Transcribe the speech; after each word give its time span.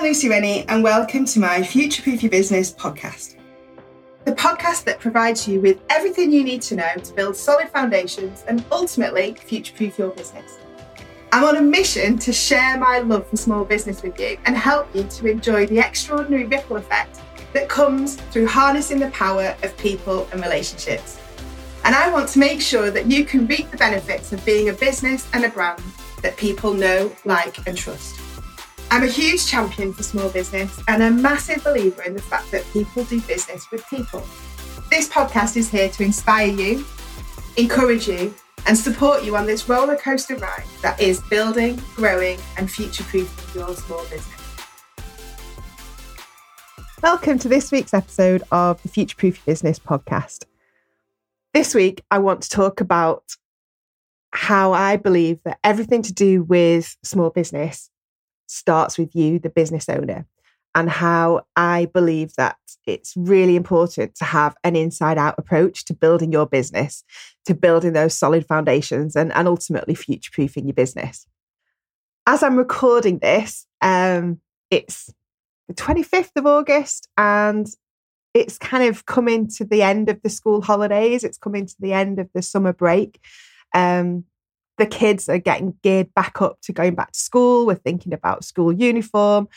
I'm 0.00 0.06
Lucy 0.06 0.30
Rennie, 0.30 0.64
and 0.66 0.82
welcome 0.82 1.26
to 1.26 1.40
my 1.40 1.62
Future 1.62 2.02
Proof 2.02 2.22
Your 2.22 2.30
Business 2.30 2.72
podcast. 2.72 3.36
The 4.24 4.32
podcast 4.32 4.84
that 4.84 4.98
provides 4.98 5.46
you 5.46 5.60
with 5.60 5.82
everything 5.90 6.32
you 6.32 6.42
need 6.42 6.62
to 6.62 6.76
know 6.76 6.94
to 6.94 7.12
build 7.12 7.36
solid 7.36 7.68
foundations 7.68 8.42
and 8.48 8.64
ultimately 8.72 9.34
future 9.34 9.74
proof 9.76 9.98
your 9.98 10.08
business. 10.12 10.56
I'm 11.32 11.44
on 11.44 11.58
a 11.58 11.60
mission 11.60 12.16
to 12.16 12.32
share 12.32 12.78
my 12.78 13.00
love 13.00 13.28
for 13.28 13.36
small 13.36 13.62
business 13.62 14.02
with 14.02 14.18
you 14.18 14.38
and 14.46 14.56
help 14.56 14.88
you 14.96 15.04
to 15.04 15.26
enjoy 15.26 15.66
the 15.66 15.80
extraordinary 15.80 16.46
ripple 16.46 16.78
effect 16.78 17.20
that 17.52 17.68
comes 17.68 18.16
through 18.16 18.46
harnessing 18.46 19.00
the 19.00 19.10
power 19.10 19.54
of 19.62 19.76
people 19.76 20.26
and 20.32 20.40
relationships. 20.40 21.20
And 21.84 21.94
I 21.94 22.10
want 22.10 22.30
to 22.30 22.38
make 22.38 22.62
sure 22.62 22.90
that 22.90 23.04
you 23.04 23.26
can 23.26 23.46
reap 23.46 23.70
the 23.70 23.76
benefits 23.76 24.32
of 24.32 24.42
being 24.46 24.70
a 24.70 24.72
business 24.72 25.28
and 25.34 25.44
a 25.44 25.50
brand 25.50 25.82
that 26.22 26.38
people 26.38 26.72
know, 26.72 27.14
like, 27.26 27.66
and 27.66 27.76
trust. 27.76 28.19
I'm 28.92 29.04
a 29.04 29.06
huge 29.06 29.46
champion 29.46 29.92
for 29.92 30.02
small 30.02 30.28
business 30.30 30.82
and 30.88 31.00
a 31.00 31.10
massive 31.12 31.62
believer 31.62 32.02
in 32.02 32.12
the 32.12 32.20
fact 32.20 32.50
that 32.50 32.64
people 32.72 33.04
do 33.04 33.20
business 33.20 33.70
with 33.70 33.86
people. 33.88 34.26
This 34.90 35.08
podcast 35.08 35.56
is 35.56 35.70
here 35.70 35.88
to 35.90 36.02
inspire 36.02 36.48
you, 36.48 36.84
encourage 37.56 38.08
you, 38.08 38.34
and 38.66 38.76
support 38.76 39.22
you 39.22 39.36
on 39.36 39.46
this 39.46 39.68
roller 39.68 39.94
coaster 39.94 40.34
ride 40.34 40.64
that 40.82 41.00
is 41.00 41.20
building, 41.30 41.80
growing, 41.94 42.40
and 42.56 42.68
future 42.68 43.04
proofing 43.04 43.60
your 43.60 43.72
small 43.76 44.02
business. 44.10 44.26
Welcome 47.00 47.38
to 47.38 47.48
this 47.48 47.70
week's 47.70 47.94
episode 47.94 48.42
of 48.50 48.82
the 48.82 48.88
Future 48.88 49.14
Proof 49.14 49.46
Business 49.46 49.78
podcast. 49.78 50.46
This 51.54 51.76
week, 51.76 52.02
I 52.10 52.18
want 52.18 52.42
to 52.42 52.48
talk 52.48 52.80
about 52.80 53.36
how 54.32 54.72
I 54.72 54.96
believe 54.96 55.38
that 55.44 55.60
everything 55.62 56.02
to 56.02 56.12
do 56.12 56.42
with 56.42 56.96
small 57.04 57.30
business 57.30 57.88
starts 58.50 58.98
with 58.98 59.14
you, 59.14 59.38
the 59.38 59.50
business 59.50 59.88
owner, 59.88 60.26
and 60.74 60.90
how 60.90 61.42
I 61.56 61.86
believe 61.92 62.34
that 62.36 62.56
it's 62.86 63.14
really 63.16 63.56
important 63.56 64.14
to 64.16 64.24
have 64.24 64.56
an 64.64 64.76
inside 64.76 65.18
out 65.18 65.36
approach 65.38 65.84
to 65.86 65.94
building 65.94 66.32
your 66.32 66.46
business, 66.46 67.04
to 67.46 67.54
building 67.54 67.92
those 67.92 68.16
solid 68.16 68.46
foundations, 68.46 69.16
and, 69.16 69.32
and 69.32 69.48
ultimately 69.48 69.94
future 69.94 70.30
proofing 70.32 70.66
your 70.66 70.74
business. 70.74 71.26
As 72.26 72.42
I'm 72.42 72.56
recording 72.56 73.18
this, 73.18 73.66
um, 73.80 74.40
it's 74.70 75.12
the 75.68 75.74
25th 75.74 76.32
of 76.36 76.46
August, 76.46 77.08
and 77.16 77.66
it's 78.34 78.58
kind 78.58 78.84
of 78.84 79.06
coming 79.06 79.48
to 79.48 79.64
the 79.64 79.82
end 79.82 80.08
of 80.08 80.22
the 80.22 80.30
school 80.30 80.62
holidays. 80.62 81.24
It's 81.24 81.38
coming 81.38 81.66
to 81.66 81.74
the 81.80 81.92
end 81.92 82.18
of 82.18 82.28
the 82.34 82.42
summer 82.42 82.72
break. 82.72 83.20
Um, 83.74 84.24
the 84.80 84.86
kids 84.86 85.28
are 85.28 85.38
getting 85.38 85.74
geared 85.82 86.12
back 86.14 86.40
up 86.40 86.58
to 86.62 86.72
going 86.72 86.94
back 86.94 87.12
to 87.12 87.18
school. 87.18 87.66
We're 87.66 87.74
thinking 87.74 88.14
about 88.14 88.44
school 88.44 88.72
uniform. 88.72 89.48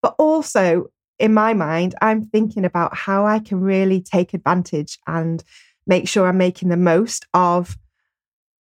But 0.00 0.14
also, 0.18 0.86
in 1.18 1.34
my 1.34 1.52
mind, 1.52 1.96
I'm 2.00 2.24
thinking 2.26 2.64
about 2.64 2.96
how 2.96 3.26
I 3.26 3.40
can 3.40 3.60
really 3.60 4.00
take 4.00 4.34
advantage 4.34 4.98
and 5.06 5.42
make 5.86 6.06
sure 6.08 6.28
I'm 6.28 6.38
making 6.38 6.68
the 6.68 6.76
most 6.76 7.26
of 7.34 7.76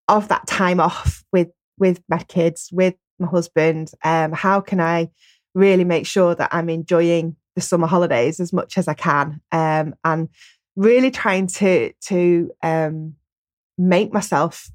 of 0.09 0.28
that 0.28 0.47
time 0.47 0.81
off 0.81 1.22
with 1.33 1.48
with 1.78 2.00
my 2.09 2.22
kids, 2.22 2.70
with 2.72 2.94
my 3.19 3.28
husband. 3.28 3.91
Um, 4.03 4.33
how 4.33 4.61
can 4.61 4.81
I 4.81 5.11
really 5.55 5.84
make 5.84 6.06
sure 6.06 6.34
that 6.34 6.48
I'm 6.53 6.70
enjoying 6.70 7.37
the 7.55 7.61
summer 7.61 7.87
holidays 7.87 8.41
as 8.41 8.53
much 8.53 8.78
as 8.78 8.89
I 8.89 8.94
can, 8.94 9.41
um, 9.53 9.94
and 10.03 10.31
really 10.77 11.11
trying 11.11 11.48
to 11.48 11.92
to 11.92 12.50
um, 12.62 13.17
make 13.77 14.14
myself 14.14 14.70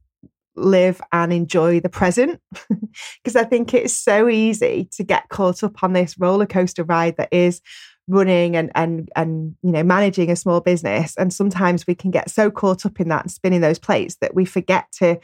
live 0.55 1.01
and 1.11 1.31
enjoy 1.31 1.79
the 1.79 1.89
present. 1.89 2.39
Because 3.23 3.37
I 3.37 3.45
think 3.45 3.73
it's 3.73 3.95
so 3.95 4.27
easy 4.27 4.89
to 4.93 5.03
get 5.03 5.29
caught 5.29 5.63
up 5.63 5.81
on 5.81 5.93
this 5.93 6.19
roller 6.19 6.45
coaster 6.45 6.83
ride 6.83 7.15
that 7.17 7.29
is 7.31 7.61
running 8.07 8.57
and 8.57 8.69
and 8.75 9.09
and 9.15 9.55
you 9.61 9.71
know 9.71 9.83
managing 9.83 10.29
a 10.29 10.35
small 10.35 10.59
business 10.59 11.15
and 11.17 11.31
sometimes 11.31 11.87
we 11.87 11.95
can 11.95 12.11
get 12.11 12.29
so 12.29 12.51
caught 12.51 12.85
up 12.85 12.99
in 12.99 13.07
that 13.07 13.23
and 13.23 13.31
spinning 13.31 13.61
those 13.61 13.79
plates 13.79 14.17
that 14.19 14.35
we 14.35 14.43
forget 14.43 14.91
to 14.91 15.17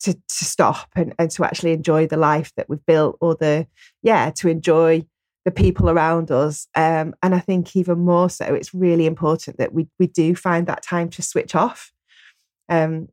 to 0.00 0.14
to 0.14 0.44
stop 0.44 0.88
and, 0.96 1.14
and 1.18 1.30
to 1.32 1.44
actually 1.44 1.72
enjoy 1.72 2.06
the 2.06 2.16
life 2.16 2.50
that 2.56 2.68
we've 2.70 2.86
built 2.86 3.18
or 3.20 3.34
the 3.34 3.66
yeah 4.02 4.30
to 4.30 4.48
enjoy 4.48 5.04
the 5.44 5.50
people 5.50 5.90
around 5.90 6.30
us. 6.30 6.68
Um, 6.74 7.14
and 7.22 7.34
I 7.34 7.40
think 7.40 7.74
even 7.74 7.98
more 8.00 8.30
so 8.30 8.44
it's 8.54 8.72
really 8.74 9.06
important 9.06 9.58
that 9.58 9.72
we 9.72 9.88
we 9.98 10.06
do 10.06 10.34
find 10.34 10.66
that 10.66 10.82
time 10.82 11.08
to 11.10 11.22
switch 11.22 11.54
off. 11.54 11.92
Um, 12.68 13.08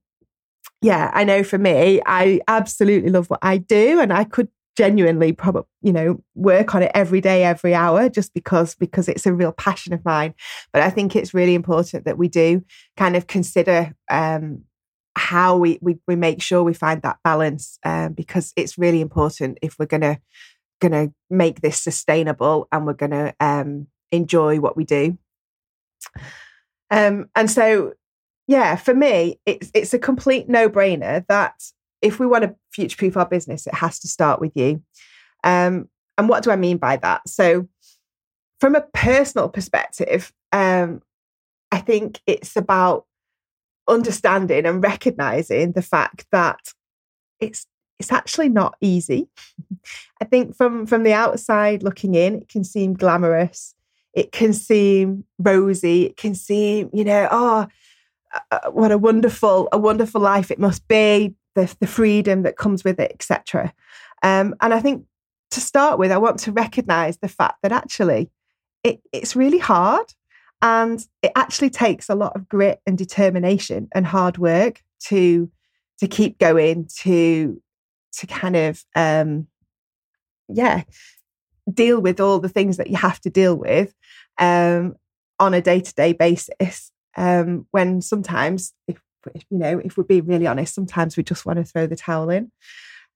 yeah, 0.82 1.12
I 1.14 1.24
know 1.24 1.44
for 1.44 1.58
me, 1.58 2.02
I 2.06 2.40
absolutely 2.48 3.10
love 3.10 3.30
what 3.30 3.40
I 3.42 3.58
do 3.58 4.00
and 4.00 4.14
I 4.14 4.24
could 4.24 4.48
genuinely 4.78 5.34
probably, 5.34 5.68
you 5.82 5.92
know, 5.92 6.24
work 6.36 6.74
on 6.74 6.82
it 6.82 6.92
every 6.94 7.20
day, 7.20 7.44
every 7.44 7.76
hour, 7.76 8.08
just 8.08 8.34
because 8.34 8.76
because 8.76 9.10
it's 9.10 9.26
a 9.26 9.34
real 9.34 9.52
passion 9.52 9.94
of 9.94 10.06
mine. 10.06 10.34
But 10.72 10.82
I 10.82 10.90
think 10.90 11.16
it's 11.16 11.34
really 11.34 11.54
important 11.54 12.06
that 12.06 12.18
we 12.18 12.30
do 12.30 12.64
kind 12.96 13.18
of 13.18 13.28
consider 13.28 13.94
um, 14.10 14.64
how 15.18 15.58
we, 15.58 15.80
we 15.82 15.98
we 16.08 16.16
make 16.16 16.42
sure 16.42 16.64
we 16.64 16.74
find 16.74 17.02
that 17.02 17.18
balance 17.26 17.78
um, 17.84 18.14
because 18.14 18.54
it's 18.56 18.78
really 18.78 19.02
important 19.02 19.58
if 19.62 19.78
we're 19.78 19.86
gonna 19.86 20.20
gonna 20.80 21.10
make 21.30 21.60
this 21.60 21.82
sustainable 21.82 22.70
and 22.72 22.86
we're 22.86 22.94
gonna 22.94 23.34
um, 23.42 23.88
enjoy 24.14 24.62
what 24.62 24.78
we 24.78 24.86
do. 24.86 25.18
Um, 26.90 27.30
and 27.36 27.52
so 27.52 27.94
yeah, 28.50 28.78
for 28.78 28.96
me, 28.96 29.40
it's 29.46 29.70
it's 29.76 29.94
a 29.94 30.00
complete 30.00 30.50
no 30.50 30.68
brainer 30.72 31.24
that 31.28 31.54
if 32.02 32.20
we 32.20 32.26
want 32.26 32.46
to 32.46 32.56
future 32.72 32.98
proof 32.98 33.16
our 33.16 33.28
business, 33.28 33.68
it 33.68 33.76
has 33.76 34.00
to 34.00 34.08
start 34.08 34.42
with 34.42 34.52
you. 34.56 34.82
Um, 35.44 35.88
and 36.18 36.28
what 36.28 36.44
do 36.44 36.50
I 36.50 36.56
mean 36.56 36.78
by 36.78 36.98
that? 36.98 37.30
So, 37.30 37.68
from 38.60 38.74
a 38.74 38.88
personal 38.92 39.50
perspective, 39.50 40.34
um, 40.52 41.04
I 41.72 41.78
think 41.78 42.22
it's 42.26 42.56
about 42.56 43.06
understanding 43.88 44.66
and 44.66 44.84
recognizing 44.84 45.74
the 45.74 45.84
fact 45.84 46.26
that 46.32 46.74
it's 47.40 47.68
it's 48.00 48.12
actually 48.12 48.50
not 48.50 48.74
easy. 48.82 49.28
I 50.22 50.26
think 50.26 50.56
from 50.56 50.88
from 50.88 51.04
the 51.04 51.14
outside 51.14 51.84
looking 51.84 52.16
in, 52.16 52.42
it 52.42 52.50
can 52.50 52.64
seem 52.64 52.96
glamorous. 52.96 53.76
It 54.14 54.32
can 54.32 54.54
seem 54.54 55.26
rosy. 55.38 56.06
It 56.06 56.18
can 56.18 56.34
seem, 56.34 56.90
you 56.92 57.04
know, 57.04 57.28
oh, 57.30 57.68
what 58.72 58.92
a 58.92 58.98
wonderful 58.98 59.70
a 59.72 59.78
wonderful 59.78 60.22
life 60.22 60.52
it 60.52 60.60
must 60.60 60.88
be 60.88 61.36
the, 61.56 61.74
the 61.80 61.88
freedom 61.88 62.44
that 62.44 62.58
comes 62.58 62.84
with 62.84 63.00
it 63.00 63.12
etc 63.12 63.74
um, 64.24 64.56
and 64.62 64.74
i 64.74 64.80
think 64.80 65.06
to 65.52 65.60
start 65.60 65.98
with 65.98 66.12
i 66.12 66.18
want 66.18 66.40
to 66.40 66.52
recognize 66.52 67.18
the 67.18 67.28
fact 67.28 67.58
that 67.64 67.72
actually 67.72 68.30
it, 68.84 69.02
it's 69.12 69.36
really 69.36 69.58
hard 69.58 70.14
and 70.62 71.06
it 71.22 71.32
actually 71.36 71.70
takes 71.70 72.10
a 72.10 72.16
lot 72.16 72.36
of 72.36 72.48
grit 72.48 72.82
and 72.86 72.98
determination 72.98 73.88
and 73.94 74.06
hard 74.06 74.38
work 74.38 74.84
to 75.00 75.50
to 76.00 76.08
keep 76.08 76.38
going 76.38 76.88
to 76.98 77.62
to 78.12 78.28
kind 78.28 78.56
of 78.56 78.84
um 78.96 79.48
yeah 80.48 80.84
deal 81.72 82.00
with 82.00 82.20
all 82.20 82.40
the 82.40 82.50
things 82.50 82.78
that 82.78 82.90
you 82.90 82.98
have 82.98 83.20
to 83.20 83.30
deal 83.30 83.56
with 83.56 83.94
um 84.38 84.96
on 85.40 85.54
a 85.54 85.62
day-to-day 85.62 86.14
basis 86.14 86.92
um, 87.20 87.68
when 87.72 88.02
sometimes, 88.02 88.74
if, 88.88 89.00
if, 89.36 89.44
you 89.52 89.60
know, 89.60 89.80
if 89.80 89.98
we're 89.98 90.06
being 90.06 90.26
really 90.26 90.48
honest, 90.48 90.74
sometimes 90.74 91.18
we 91.18 91.22
just 91.22 91.46
want 91.46 91.58
to 91.58 91.66
throw 91.66 91.86
the 91.86 91.96
towel 91.96 92.30
in. 92.30 92.52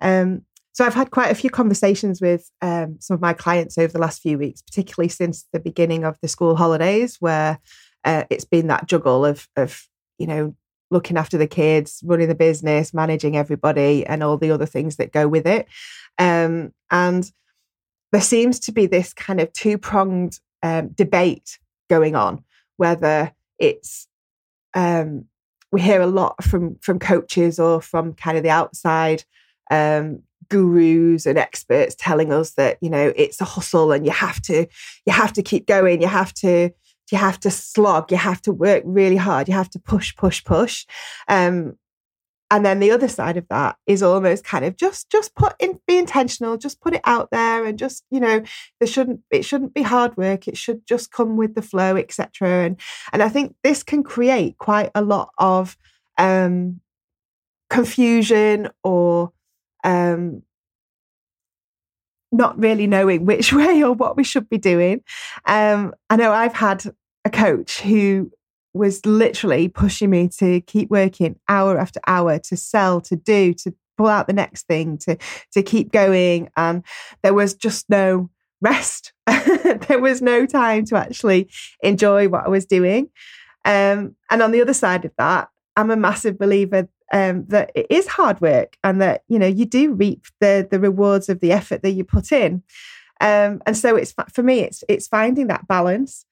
Um, 0.02 0.44
so 0.74 0.86
I've 0.86 0.94
had 0.94 1.12
quite 1.12 1.32
a 1.32 1.36
few 1.36 1.50
conversations 1.50 2.20
with 2.20 2.52
um, 2.62 2.98
some 3.00 3.16
of 3.16 3.22
my 3.22 3.34
clients 3.34 3.78
over 3.78 3.94
the 3.94 4.00
last 4.00 4.22
few 4.22 4.38
weeks, 4.38 4.62
particularly 4.62 5.08
since 5.08 5.48
the 5.54 5.60
beginning 5.60 6.04
of 6.04 6.18
the 6.22 6.28
school 6.28 6.56
holidays, 6.56 7.18
where 7.20 7.60
uh, 8.04 8.26
it's 8.30 8.46
been 8.46 8.68
that 8.68 8.88
juggle 8.88 9.26
of, 9.26 9.48
of 9.56 9.88
you 10.18 10.28
know, 10.28 10.56
looking 10.92 11.18
after 11.18 11.38
the 11.38 11.48
kids, 11.48 12.02
running 12.04 12.28
the 12.28 12.36
business, 12.36 12.94
managing 12.94 13.38
everybody, 13.38 14.06
and 14.06 14.22
all 14.22 14.38
the 14.38 14.52
other 14.52 14.66
things 14.66 14.98
that 14.98 15.14
go 15.14 15.28
with 15.28 15.48
it. 15.48 15.68
Um, 16.20 16.74
and 16.92 17.32
there 18.12 18.22
seems 18.22 18.60
to 18.62 18.72
be 18.74 18.86
this 18.86 19.14
kind 19.14 19.40
of 19.40 19.54
two 19.54 19.78
pronged 19.78 20.40
um, 20.62 20.90
debate 20.90 21.58
going 21.90 22.16
on 22.16 22.44
whether 22.78 23.32
it's 23.64 24.08
um, 24.74 25.26
we 25.72 25.82
hear 25.82 26.02
a 26.02 26.08
lot 26.08 26.44
from 26.44 26.78
from 26.82 27.00
coaches 27.00 27.60
or 27.60 27.82
from 27.82 28.14
kind 28.14 28.38
of 28.38 28.44
the 28.44 28.50
outside 28.50 29.24
um, 29.72 30.22
gurus 30.50 31.26
and 31.26 31.38
experts 31.38 31.96
telling 31.98 32.32
us 32.32 32.52
that 32.52 32.78
you 32.82 32.90
know 32.90 33.14
it's 33.16 33.42
a 33.42 33.46
hustle 33.46 33.92
and 33.92 34.06
you 34.06 34.12
have 34.12 34.42
to 34.42 34.68
you 35.06 35.14
have 35.14 35.34
to 35.34 35.42
keep 35.42 35.66
going 35.68 36.02
you 36.02 36.08
have 36.08 36.34
to 36.34 36.70
you 37.12 37.18
have 37.18 37.40
to 37.40 37.52
slog 37.52 38.12
you 38.12 38.18
have 38.18 38.42
to 38.42 38.52
work 38.52 38.84
really 38.86 39.16
hard 39.16 39.48
you 39.48 39.54
have 39.54 39.70
to 39.70 39.80
push 39.80 40.16
push 40.16 40.44
push. 40.44 40.86
Um, 41.28 41.78
and 42.54 42.64
then 42.64 42.80
the 42.80 42.92
other 42.92 43.08
side 43.08 43.36
of 43.36 43.48
that 43.50 43.78
is 43.88 44.04
almost 44.04 44.44
kind 44.44 44.64
of 44.64 44.78
just 44.78 45.10
just 45.10 45.34
put 45.34 45.56
in 45.60 45.80
be 45.88 45.98
intentional 45.98 46.56
just 46.56 46.80
put 46.82 46.94
it 46.94 47.02
out 47.04 47.30
there 47.32 47.66
and 47.66 47.80
just 47.80 48.04
you 48.12 48.20
know 48.20 48.44
there 48.80 48.88
shouldn't 48.88 49.22
it 49.32 49.44
shouldn't 49.44 49.74
be 49.74 49.82
hard 49.82 50.16
work 50.18 50.48
it 50.48 50.56
should 50.56 50.86
just 50.86 51.12
come 51.12 51.36
with 51.36 51.56
the 51.56 51.64
flow 51.64 51.98
etc 51.98 52.64
and 52.64 52.80
and 53.12 53.24
i 53.24 53.28
think 53.28 53.56
this 53.64 53.82
can 53.82 54.04
create 54.04 54.56
quite 54.60 54.92
a 54.94 55.02
lot 55.02 55.32
of 55.40 55.76
um 56.20 56.80
confusion 57.72 58.70
or 58.84 59.32
um 59.84 60.44
not 62.32 62.58
really 62.60 62.86
knowing 62.86 63.26
which 63.26 63.52
way 63.62 63.84
or 63.84 63.94
what 63.94 64.18
we 64.18 64.24
should 64.24 64.50
be 64.50 64.58
doing. 64.58 65.04
Um, 65.46 65.94
I 66.10 66.16
know 66.16 66.32
I've 66.32 66.56
had 66.56 66.84
a 67.26 67.30
coach 67.30 67.82
who 67.82 68.32
was 68.74 69.06
literally 69.06 69.68
pushing 69.68 70.10
me 70.10 70.28
to 70.40 70.62
keep 70.62 70.90
working 70.90 71.40
hour 71.48 71.78
after 71.78 72.00
hour, 72.08 72.40
to 72.40 72.58
sell, 72.58 73.02
to 73.02 73.16
do, 73.16 73.54
to 73.54 73.74
pull 73.98 74.08
out 74.08 74.28
the 74.28 74.34
next 74.34 74.68
thing, 74.68 74.98
to 75.00 75.18
to 75.52 75.64
keep 75.64 75.92
going. 75.92 76.50
And 76.58 76.84
there 77.22 77.34
was 77.34 77.54
just 77.54 77.90
no 77.90 78.30
rest. 78.62 79.14
there 79.28 80.00
was 80.00 80.22
no 80.22 80.46
time 80.46 80.86
to 80.86 80.98
actually 80.98 81.50
enjoy 81.82 82.30
what 82.30 82.46
I 82.46 82.50
was 82.50 82.66
doing. 82.66 83.10
Um, 83.66 84.16
and 84.30 84.42
on 84.42 84.52
the 84.52 84.62
other 84.62 84.74
side 84.74 85.06
of 85.06 85.12
that, 85.18 85.50
I'm 85.76 85.92
a 85.92 85.96
massive 85.96 86.38
believer 86.38 86.88
um, 87.12 87.46
that 87.48 87.72
it 87.76 87.88
is 87.90 88.08
hard 88.08 88.42
work 88.42 88.78
and 88.84 89.02
that 89.02 89.24
you 89.28 89.38
know 89.38 89.48
you 89.48 89.66
do 89.66 89.94
reap 89.94 90.26
the 90.40 90.68
the 90.70 90.80
rewards 90.80 91.30
of 91.30 91.40
the 91.40 91.52
effort 91.52 91.84
that 91.84 91.92
you 91.92 92.04
put 92.04 92.32
in. 92.32 92.64
Um, 93.22 93.62
and 93.66 93.78
so 93.78 93.96
it's 93.96 94.14
for 94.34 94.44
me, 94.44 94.62
it's 94.62 94.84
it's 94.90 95.08
finding 95.08 95.48
that 95.48 95.68
balance. 95.68 96.26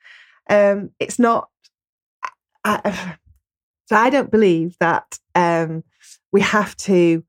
Um, 0.49 0.91
it's 0.99 1.19
not. 1.19 1.49
I, 2.63 3.17
so 3.87 3.95
I 3.95 4.09
don't 4.09 4.31
believe 4.31 4.75
that 4.79 5.19
um, 5.35 5.83
we 6.31 6.41
have 6.41 6.75
to 6.77 7.23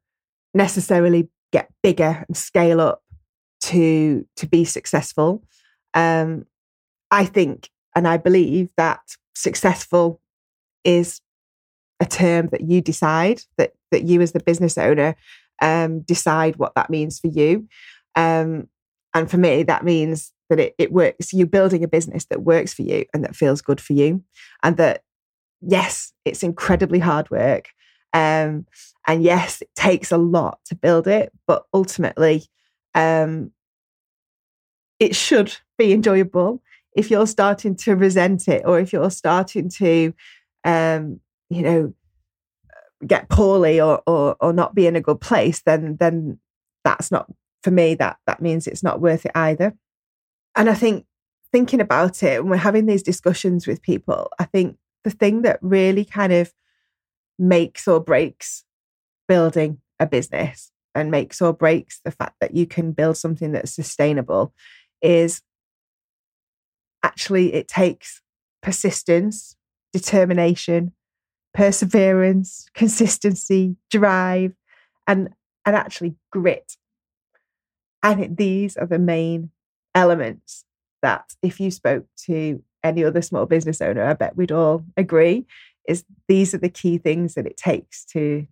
necessarily 0.55 1.29
get 1.53 1.71
bigger 1.83 2.25
and 2.27 2.37
scale 2.37 2.81
up 2.81 3.03
to 3.61 4.27
to 4.37 4.47
be 4.47 4.65
successful. 4.65 5.43
Um, 5.95 6.47
I 7.11 7.25
think 7.25 7.71
and 7.95 8.09
I 8.09 8.17
believe 8.17 8.71
that 8.77 9.01
successful 9.35 10.21
is 10.85 11.21
a 12.01 12.07
term 12.07 12.49
that 12.49 12.63
you 12.63 12.81
decide 12.81 13.43
that 13.59 13.73
that 13.91 14.05
you 14.05 14.21
as 14.21 14.33
the 14.33 14.41
business 14.41 14.77
owner 14.77 15.15
um, 15.61 16.01
decide 16.01 16.57
what 16.57 16.75
that 16.75 16.91
means 16.91 17.21
for 17.21 17.29
you. 17.29 17.69
Um, 18.17 18.69
and 19.15 19.31
for 19.31 19.37
me, 19.37 19.63
that 19.63 19.85
means 19.85 20.33
that 20.49 20.59
it, 20.59 20.75
it 20.79 20.93
works. 20.93 21.33
You're 21.33 21.47
building 21.47 21.85
a 21.85 21.89
business 21.89 22.25
that 22.27 22.43
works 22.43 22.73
for 22.73 22.83
you 22.83 23.05
and 23.15 23.23
that 23.25 23.37
feels 23.37 23.63
good 23.63 23.81
for 23.81 23.93
you, 23.93 24.25
and 24.63 24.77
that 24.79 25.03
yes, 25.63 26.13
it's 26.25 26.43
incredibly 26.43 26.99
hard 26.99 27.31
work. 27.31 27.71
Um, 28.13 28.67
and 29.07 29.23
yes, 29.23 29.63
it 29.63 29.71
takes 29.75 30.13
a 30.13 30.19
lot 30.19 30.59
to 30.67 30.75
build 30.75 31.07
it, 31.07 31.33
but 31.47 31.65
ultimately, 31.73 32.45
um, 32.95 33.53
it 35.01 35.17
should 35.17 35.57
be 35.79 35.93
enjoyable. 35.93 36.63
If 36.95 37.11
you're 37.11 37.27
starting 37.27 37.75
to 37.77 37.97
resent 37.97 38.49
it, 38.49 38.63
or 38.65 38.79
if 38.79 38.93
you're 38.93 39.11
starting 39.11 39.71
to, 39.71 40.13
um, 40.65 41.21
you 41.49 41.63
know, 41.63 41.95
get 43.07 43.29
poorly 43.29 43.81
or, 43.81 44.03
or 44.07 44.37
or 44.41 44.53
not 44.53 44.75
be 44.75 44.87
in 44.87 44.97
a 44.97 45.01
good 45.01 45.21
place, 45.21 45.63
then 45.63 45.97
then 45.99 46.39
that's 46.85 47.11
not 47.11 47.27
for 47.63 47.71
me. 47.71 47.95
That 47.95 48.19
that 48.27 48.43
means 48.43 48.67
it's 48.67 48.83
not 48.83 49.01
worth 49.01 49.25
it 49.25 49.33
either. 49.35 49.75
And 50.55 50.69
I 50.69 50.75
think 50.75 51.07
thinking 51.51 51.81
about 51.81 52.23
it, 52.23 52.43
when 52.43 52.51
we're 52.51 52.57
having 52.57 52.87
these 52.87 53.03
discussions 53.03 53.67
with 53.67 53.83
people, 53.83 54.31
I 54.39 54.45
think 54.45 54.77
the 55.05 55.11
thing 55.11 55.43
that 55.43 55.59
really 55.63 56.05
kind 56.05 56.33
of 56.33 56.53
makes 57.39 57.89
or 57.89 58.01
breaks 58.01 58.65
building 59.29 59.79
a 59.99 60.07
business 60.07 60.71
and 60.95 61.11
makes 61.11 61.41
or 61.41 61.53
breaks 61.53 62.01
the 62.05 62.11
fact 62.11 62.37
that 62.41 62.55
you 62.55 62.67
can 62.67 62.93
build 62.93 63.17
something 63.17 63.53
that's 63.53 63.75
sustainable 63.75 64.53
is 65.01 65.43
actually 67.03 67.55
it 67.55 67.69
takes 67.69 68.21
persistence, 68.63 69.57
determination, 69.93 70.93
perseverance, 71.55 72.69
consistency, 72.75 73.77
drive, 73.91 74.53
and 75.07 75.31
and 75.65 75.77
actually 75.77 76.17
grit. 76.31 76.77
I 78.03 78.15
think 78.15 78.37
these 78.37 78.77
are 78.77 78.87
the 78.87 78.99
main 78.99 79.51
elements 79.95 80.65
that 81.03 81.35
if 81.43 81.61
you 81.61 81.71
spoke 81.71 82.07
to 82.27 82.63
any 82.85 83.05
other 83.05 83.23
small 83.23 83.47
business 83.47 83.81
owner, 83.81 84.05
I 84.05 84.15
bet 84.15 84.37
we'd 84.37 84.53
all 84.53 84.85
agree 84.97 85.47
is 85.89 86.05
these 86.29 86.55
are 86.55 86.59
the 86.59 86.69
key 86.69 86.99
things 86.99 87.35
that 87.35 87.47
it 87.47 87.57
takes 87.57 88.05
to 88.07 88.47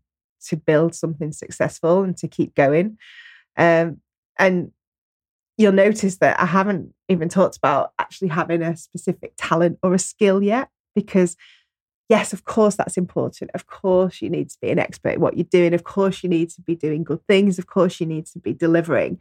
to 0.47 0.57
build 0.57 0.95
something 0.95 1.33
successful 1.33 2.03
and 2.03 2.17
to 2.17 2.27
keep 2.27 2.55
going. 2.55 2.97
Um, 3.59 3.99
and 4.39 4.73
you'll 5.59 5.73
notice 5.73 6.17
that 6.17 6.41
I 6.41 6.47
haven't 6.47 6.95
even 7.09 7.29
talked 7.29 7.59
about 7.59 7.93
actually 7.99 8.29
having 8.29 8.63
a 8.63 8.75
specific 8.75 9.35
talent 9.37 9.79
or 9.83 9.93
a 9.93 9.99
skill 9.99 10.43
yet, 10.43 10.71
because 10.95 11.37
yes, 12.09 12.33
of 12.33 12.45
course, 12.45 12.75
that's 12.75 12.97
important. 12.97 13.51
Of 13.53 13.67
course, 13.67 14.23
you 14.23 14.31
need 14.31 14.49
to 14.49 14.57
be 14.63 14.71
an 14.71 14.79
expert 14.79 15.17
in 15.17 15.21
what 15.21 15.37
you're 15.37 15.45
doing. 15.45 15.75
Of 15.75 15.85
course, 15.85 16.23
you 16.23 16.31
need 16.31 16.49
to 16.51 16.63
be 16.63 16.75
doing 16.75 17.05
good 17.05 17.25
things. 17.29 17.59
Of 17.59 17.67
course, 17.67 18.01
you 18.01 18.07
need 18.07 18.27
to 18.27 18.39
be 18.39 18.55
delivering. 18.55 19.19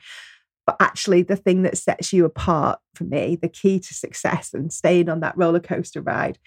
But 0.69 0.75
actually, 0.79 1.23
the 1.23 1.35
thing 1.35 1.63
that 1.63 1.79
sets 1.79 2.13
you 2.13 2.25
apart 2.25 2.77
for 2.93 3.03
me, 3.03 3.35
the 3.35 3.49
key 3.49 3.79
to 3.79 3.93
success 3.95 4.53
and 4.53 4.71
staying 4.71 5.09
on 5.09 5.21
that 5.21 5.35
roller 5.35 5.59
coaster 5.59 5.99
ride 5.99 6.37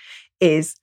is 0.41 0.77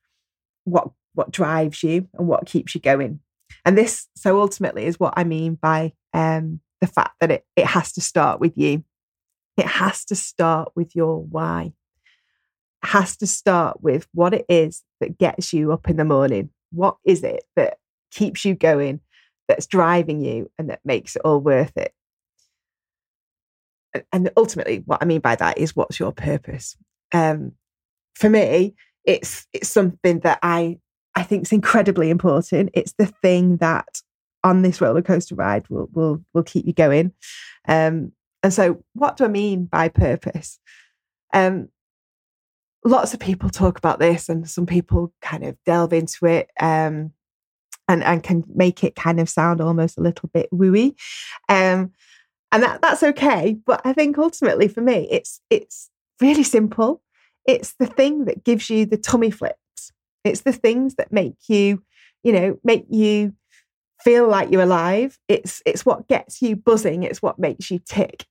what 0.65 0.89
what 1.13 1.31
drives 1.31 1.81
you 1.81 2.09
and 2.15 2.27
what 2.27 2.45
keeps 2.45 2.75
you 2.75 2.81
going. 2.81 3.21
And 3.63 3.77
this, 3.77 4.09
so 4.13 4.41
ultimately, 4.41 4.88
is 4.88 5.00
what 5.00 5.13
I 5.15 5.24
mean 5.24 5.56
by 5.56 5.94
um, 6.13 6.59
the 6.81 6.88
fact 6.88 7.13
that 7.21 7.31
it, 7.31 7.45
it 7.56 7.65
has 7.65 7.94
to 7.94 8.01
start 8.01 8.41
with 8.41 8.57
you. 8.57 8.83
It 9.56 9.68
has 9.68 10.03
to 10.06 10.18
start 10.18 10.74
with 10.75 10.94
your 10.94 11.24
why. 11.24 11.71
It 12.83 12.89
has 12.89 13.15
to 13.18 13.25
start 13.25 13.81
with 13.81 14.06
what 14.13 14.33
it 14.33 14.47
is 14.50 14.83
that 15.00 15.18
gets 15.18 15.53
you 15.53 15.71
up 15.71 15.89
in 15.89 15.95
the 15.95 16.03
morning. 16.03 16.50
What 16.74 16.97
is 17.06 17.24
it 17.24 17.45
that 17.56 17.77
keeps 18.12 18.44
you 18.44 18.53
going, 18.53 19.00
that's 19.47 19.65
driving 19.65 20.19
you, 20.19 20.51
and 20.57 20.69
that 20.69 20.81
makes 20.83 21.15
it 21.15 21.21
all 21.24 21.39
worth 21.39 21.77
it? 21.77 21.94
And 24.12 24.30
ultimately, 24.38 24.83
what 24.86 25.01
I 25.01 25.06
mean 25.06 25.21
by 25.21 25.36
that 25.36 25.57
is 25.57 25.75
what's 25.75 26.00
your 26.00 26.12
purpose? 26.12 26.77
Um, 27.13 27.53
for 28.15 28.30
me, 28.30 28.75
it's 29.06 29.47
it's 29.53 29.69
something 29.69 30.19
that 30.19 30.39
I 30.44 30.80
I 31.15 31.24
think 31.24 31.44
is 31.44 31.51
incredibly 31.51 32.09
important. 32.09 32.69
It's 32.74 32.94
the 32.97 33.07
thing 33.07 33.57
that 33.57 34.01
on 34.44 34.62
this 34.62 34.80
roller 34.80 35.01
coaster 35.01 35.36
ride 35.36 35.68
will 35.69 35.89
will 35.91 36.24
will 36.33 36.44
keep 36.44 36.65
you 36.65 36.74
going. 36.74 37.13
Um, 37.68 38.12
and 38.44 38.53
so, 38.53 38.83
what 38.94 39.18
do 39.18 39.25
I 39.25 39.30
mean 39.30 39.65
by 39.65 39.89
purpose? 39.89 40.59
Um, 41.33 41.69
lots 42.85 43.13
of 43.13 43.19
people 43.19 43.50
talk 43.50 43.77
about 43.77 44.00
this, 44.00 44.30
and 44.30 44.50
some 44.50 44.65
people 44.65 45.13
kind 45.21 45.44
of 45.44 45.57
delve 45.65 45.94
into 45.94 46.25
it. 46.25 46.50
Um, 46.59 47.12
and, 47.89 48.03
and 48.03 48.21
can 48.21 48.44
make 48.53 48.83
it 48.83 48.95
kind 48.95 49.19
of 49.19 49.27
sound 49.27 49.59
almost 49.59 49.97
a 49.97 50.01
little 50.01 50.30
bit 50.31 50.47
wooey. 50.53 50.94
Um, 51.50 51.92
and 52.51 52.63
that, 52.63 52.81
that's 52.81 53.03
okay. 53.03 53.57
But 53.65 53.81
I 53.85 53.93
think 53.93 54.17
ultimately 54.17 54.67
for 54.67 54.81
me, 54.81 55.07
it's 55.11 55.41
it's 55.49 55.89
really 56.21 56.44
simple. 56.44 57.01
It's 57.45 57.73
the 57.73 57.85
thing 57.85 58.25
that 58.25 58.44
gives 58.44 58.69
you 58.69 58.85
the 58.85 58.97
tummy 58.97 59.31
flips. 59.31 59.91
It's 60.23 60.41
the 60.41 60.53
things 60.53 60.95
that 60.95 61.11
make 61.11 61.35
you, 61.47 61.83
you 62.23 62.33
know, 62.33 62.59
make 62.63 62.85
you 62.89 63.33
feel 64.01 64.27
like 64.27 64.51
you're 64.51 64.63
alive. 64.63 65.19
It's 65.27 65.61
it's 65.65 65.85
what 65.85 66.07
gets 66.07 66.41
you 66.41 66.56
buzzing. 66.56 67.03
It's 67.03 67.21
what 67.21 67.39
makes 67.39 67.69
you 67.69 67.79
tick. 67.79 68.25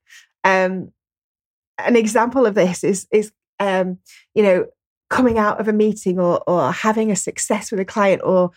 Um, 0.44 0.92
an 1.78 1.96
example 1.96 2.46
of 2.46 2.54
this 2.54 2.82
is 2.82 3.06
is 3.12 3.32
um, 3.60 3.98
you 4.34 4.42
know 4.42 4.66
coming 5.10 5.38
out 5.38 5.60
of 5.60 5.68
a 5.68 5.72
meeting 5.72 6.18
or 6.18 6.42
or 6.46 6.72
having 6.72 7.10
a 7.10 7.16
success 7.16 7.70
with 7.70 7.80
a 7.80 7.84
client 7.84 8.22
or 8.25 8.50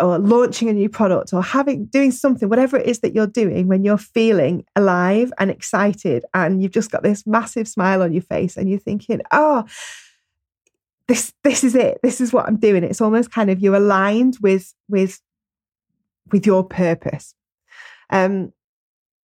or 0.00 0.18
launching 0.18 0.68
a 0.68 0.72
new 0.72 0.88
product 0.88 1.32
or 1.32 1.42
having 1.42 1.86
doing 1.86 2.10
something 2.10 2.48
whatever 2.48 2.76
it 2.76 2.86
is 2.86 3.00
that 3.00 3.14
you're 3.14 3.26
doing 3.26 3.68
when 3.68 3.84
you're 3.84 3.98
feeling 3.98 4.64
alive 4.74 5.32
and 5.38 5.50
excited 5.50 6.24
and 6.34 6.62
you've 6.62 6.72
just 6.72 6.90
got 6.90 7.02
this 7.02 7.26
massive 7.26 7.68
smile 7.68 8.02
on 8.02 8.12
your 8.12 8.22
face 8.22 8.56
and 8.56 8.68
you're 8.68 8.78
thinking 8.78 9.20
oh 9.32 9.64
this 11.10 11.32
this 11.42 11.64
is 11.64 11.74
it. 11.74 11.98
This 12.04 12.20
is 12.20 12.32
what 12.32 12.46
i'm 12.46 12.56
doing. 12.56 12.84
It's 12.84 13.00
almost 13.00 13.32
kind 13.32 13.50
of 13.50 13.58
you're 13.58 13.74
aligned 13.74 14.38
with 14.40 14.72
with 14.88 15.20
with 16.30 16.46
your 16.46 16.62
purpose. 16.62 17.34
Um, 18.10 18.52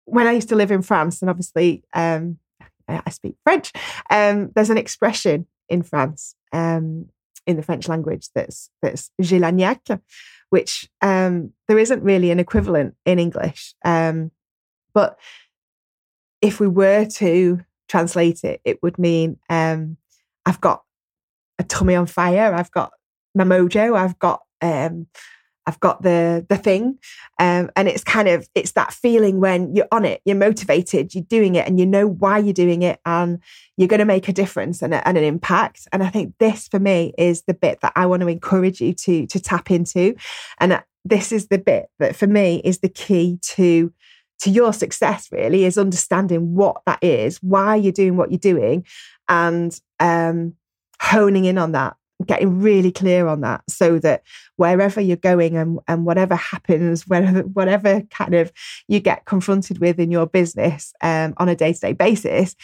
when 0.04 0.26
I 0.26 0.32
used 0.32 0.50
to 0.50 0.56
live 0.56 0.70
in 0.70 0.82
France, 0.82 1.22
and 1.22 1.30
obviously 1.30 1.82
um, 1.94 2.38
I 2.86 3.08
speak 3.08 3.36
French, 3.44 3.72
um, 4.10 4.50
there's 4.54 4.68
an 4.68 4.76
expression 4.76 5.46
in 5.70 5.82
France 5.82 6.34
um, 6.52 7.06
in 7.46 7.56
the 7.56 7.62
French 7.62 7.88
language 7.88 8.28
that's 8.34 8.68
that's 8.82 9.10
niaque, 9.18 10.00
which 10.50 10.88
um, 11.00 11.52
there 11.68 11.78
isn't 11.78 12.02
really 12.02 12.30
an 12.30 12.38
equivalent 12.38 12.94
in 13.04 13.18
English. 13.18 13.74
Um, 13.84 14.30
but 14.92 15.18
if 16.42 16.60
we 16.60 16.68
were 16.68 17.04
to 17.04 17.60
translate 17.88 18.44
it, 18.44 18.60
it 18.64 18.82
would 18.82 18.98
mean 18.98 19.38
I've 19.48 20.60
got 20.60 20.82
a 21.58 21.64
tummy 21.64 21.94
on 21.94 22.06
fire. 22.06 22.54
I've 22.54 22.70
got 22.70 22.92
my 23.34 23.44
mojo. 23.44 23.96
I've 23.96 24.18
got 24.18 24.42
um, 24.60 25.06
I've 25.70 25.78
got 25.78 26.02
the 26.02 26.44
the 26.48 26.56
thing, 26.56 26.98
um, 27.38 27.70
and 27.76 27.86
it's 27.86 28.02
kind 28.02 28.26
of 28.26 28.48
it's 28.56 28.72
that 28.72 28.92
feeling 28.92 29.38
when 29.38 29.72
you're 29.72 29.86
on 29.92 30.04
it, 30.04 30.20
you're 30.24 30.34
motivated, 30.34 31.14
you're 31.14 31.22
doing 31.22 31.54
it, 31.54 31.68
and 31.68 31.78
you 31.78 31.86
know 31.86 32.08
why 32.08 32.38
you're 32.38 32.52
doing 32.52 32.82
it, 32.82 32.98
and 33.06 33.38
you're 33.76 33.86
going 33.86 34.00
to 34.00 34.04
make 34.04 34.28
a 34.28 34.32
difference 34.32 34.82
and, 34.82 34.92
a, 34.92 35.06
and 35.06 35.16
an 35.16 35.22
impact. 35.22 35.86
And 35.92 36.02
I 36.02 36.10
think 36.10 36.34
this 36.40 36.66
for 36.66 36.80
me 36.80 37.14
is 37.16 37.42
the 37.42 37.54
bit 37.54 37.82
that 37.82 37.92
I 37.94 38.06
want 38.06 38.22
to 38.22 38.26
encourage 38.26 38.80
you 38.80 38.92
to 38.94 39.28
to 39.28 39.38
tap 39.38 39.70
into, 39.70 40.16
and 40.58 40.82
this 41.04 41.30
is 41.30 41.46
the 41.46 41.58
bit 41.58 41.86
that 42.00 42.16
for 42.16 42.26
me 42.26 42.60
is 42.64 42.80
the 42.80 42.88
key 42.88 43.38
to 43.42 43.92
to 44.40 44.50
your 44.50 44.72
success 44.72 45.28
really 45.30 45.64
is 45.64 45.78
understanding 45.78 46.54
what 46.56 46.82
that 46.86 46.98
is, 47.04 47.38
why 47.42 47.76
you're 47.76 47.92
doing 47.92 48.16
what 48.16 48.32
you're 48.32 48.38
doing, 48.38 48.84
and 49.28 49.80
um, 50.00 50.54
honing 51.00 51.44
in 51.44 51.58
on 51.58 51.72
that, 51.72 51.96
getting 52.26 52.60
really 52.60 52.92
clear 52.92 53.26
on 53.26 53.40
that, 53.42 53.62
so 53.68 53.98
that 54.00 54.22
wherever 54.56 55.00
you're 55.00 55.16
going 55.16 55.56
and, 55.56 55.78
and 55.88 56.04
whatever 56.04 56.36
happens, 56.36 57.02
whatever 57.08 57.42
whatever 57.42 58.02
kind 58.10 58.34
of 58.34 58.52
you 58.88 59.00
get 59.00 59.24
confronted 59.24 59.78
with 59.78 59.98
in 59.98 60.10
your 60.10 60.26
business 60.26 60.92
um, 61.02 61.34
on 61.38 61.48
a 61.48 61.56
day 61.56 61.72
to 61.72 61.80
day 61.80 61.92
basis, 61.92 62.56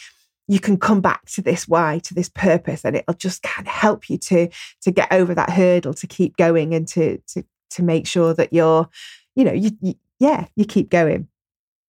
you 0.47 0.59
can 0.59 0.77
come 0.77 1.01
back 1.01 1.25
to 1.25 1.41
this 1.41 1.67
why 1.67 1.99
to 1.99 2.13
this 2.13 2.29
purpose 2.29 2.85
and 2.85 2.95
it'll 2.95 3.13
just 3.13 3.43
kind 3.43 3.67
of 3.67 3.73
help 3.73 4.09
you 4.09 4.17
to 4.17 4.49
to 4.81 4.91
get 4.91 5.11
over 5.11 5.35
that 5.35 5.49
hurdle 5.49 5.93
to 5.93 6.07
keep 6.07 6.37
going 6.37 6.73
and 6.73 6.87
to 6.87 7.17
to 7.27 7.43
to 7.69 7.83
make 7.83 8.07
sure 8.07 8.33
that 8.33 8.53
you're 8.53 8.89
you 9.35 9.43
know 9.43 9.53
you, 9.53 9.71
you 9.81 9.95
yeah 10.19 10.45
you 10.55 10.65
keep 10.65 10.89
going. 10.89 11.27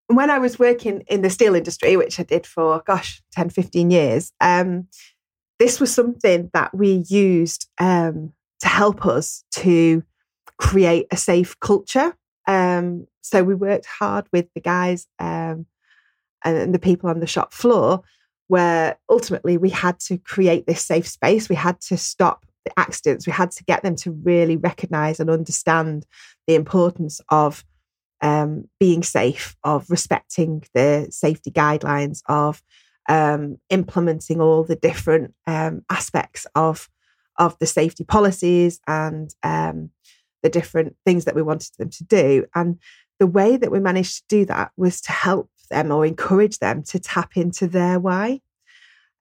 When 0.08 0.30
i 0.30 0.38
was 0.38 0.58
working 0.58 1.02
in 1.08 1.22
the 1.22 1.30
steel 1.30 1.54
industry 1.54 1.96
which 1.96 2.18
i 2.18 2.22
did 2.22 2.46
for 2.46 2.82
gosh 2.86 3.22
10 3.32 3.50
15 3.50 3.90
years 3.90 4.32
um 4.40 4.88
this 5.58 5.80
was 5.80 5.92
something 5.92 6.50
that 6.54 6.74
we 6.74 7.04
used 7.08 7.68
um 7.78 8.32
to 8.60 8.68
help 8.68 9.06
us 9.06 9.44
to 9.52 10.02
create 10.58 11.06
a 11.10 11.16
safe 11.16 11.58
culture 11.60 12.16
um 12.46 13.06
so 13.22 13.44
we 13.44 13.54
worked 13.54 13.86
hard 13.86 14.26
with 14.32 14.46
the 14.54 14.60
guys 14.60 15.06
um 15.18 15.66
and 16.44 16.74
the 16.74 16.78
people 16.78 17.10
on 17.10 17.20
the 17.20 17.26
shop 17.26 17.52
floor 17.52 18.02
where 18.48 18.98
ultimately 19.08 19.56
we 19.56 19.70
had 19.70 20.00
to 20.00 20.18
create 20.18 20.66
this 20.66 20.82
safe 20.82 21.06
space. 21.06 21.48
We 21.48 21.56
had 21.56 21.80
to 21.82 21.96
stop 21.96 22.44
the 22.64 22.72
accidents. 22.78 23.26
We 23.26 23.32
had 23.32 23.50
to 23.52 23.64
get 23.64 23.82
them 23.82 23.94
to 23.96 24.10
really 24.10 24.56
recognize 24.56 25.20
and 25.20 25.30
understand 25.30 26.06
the 26.46 26.54
importance 26.54 27.20
of 27.28 27.64
um, 28.20 28.68
being 28.80 29.02
safe, 29.02 29.54
of 29.62 29.88
respecting 29.90 30.64
the 30.74 31.08
safety 31.10 31.50
guidelines, 31.50 32.22
of 32.26 32.62
um, 33.08 33.58
implementing 33.70 34.40
all 34.40 34.64
the 34.64 34.76
different 34.76 35.34
um, 35.46 35.82
aspects 35.90 36.46
of 36.54 36.88
of 37.38 37.56
the 37.58 37.66
safety 37.66 38.04
policies 38.04 38.80
and 38.88 39.32
um, 39.44 39.90
the 40.42 40.48
different 40.48 40.96
things 41.06 41.24
that 41.24 41.36
we 41.36 41.42
wanted 41.42 41.70
them 41.78 41.88
to 41.88 42.04
do. 42.04 42.44
And 42.54 42.78
the 43.20 43.28
way 43.28 43.56
that 43.56 43.70
we 43.70 43.78
managed 43.78 44.16
to 44.16 44.38
do 44.38 44.44
that 44.46 44.72
was 44.76 45.00
to 45.02 45.12
help 45.12 45.48
them 45.70 45.92
or 45.92 46.04
encourage 46.04 46.58
them 46.58 46.82
to 46.82 46.98
tap 46.98 47.36
into 47.36 47.68
their 47.68 48.00
why, 48.00 48.40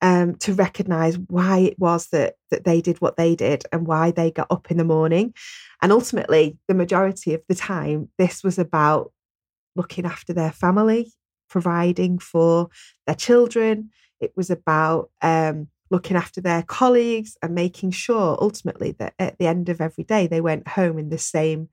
um, 0.01 0.35
to 0.35 0.53
recognize 0.53 1.17
why 1.17 1.59
it 1.59 1.79
was 1.79 2.07
that 2.07 2.35
that 2.49 2.63
they 2.63 2.81
did 2.81 2.99
what 3.01 3.17
they 3.17 3.35
did 3.35 3.65
and 3.71 3.87
why 3.87 4.11
they 4.11 4.31
got 4.31 4.47
up 4.49 4.71
in 4.71 4.77
the 4.77 4.83
morning. 4.83 5.33
And 5.81 5.91
ultimately, 5.91 6.57
the 6.67 6.73
majority 6.73 7.33
of 7.33 7.41
the 7.47 7.55
time, 7.55 8.09
this 8.17 8.43
was 8.43 8.57
about 8.57 9.11
looking 9.75 10.05
after 10.05 10.33
their 10.33 10.51
family, 10.51 11.13
providing 11.49 12.19
for 12.19 12.69
their 13.05 13.15
children. 13.15 13.89
It 14.19 14.33
was 14.35 14.49
about 14.49 15.09
um, 15.21 15.67
looking 15.89 16.17
after 16.17 16.41
their 16.41 16.63
colleagues 16.63 17.37
and 17.41 17.55
making 17.55 17.91
sure 17.91 18.37
ultimately 18.41 18.91
that 18.99 19.13
at 19.19 19.37
the 19.37 19.47
end 19.47 19.69
of 19.69 19.81
every 19.81 20.03
day 20.03 20.27
they 20.27 20.41
went 20.41 20.67
home 20.67 20.97
in 20.97 21.09
the 21.09 21.17
same 21.17 21.69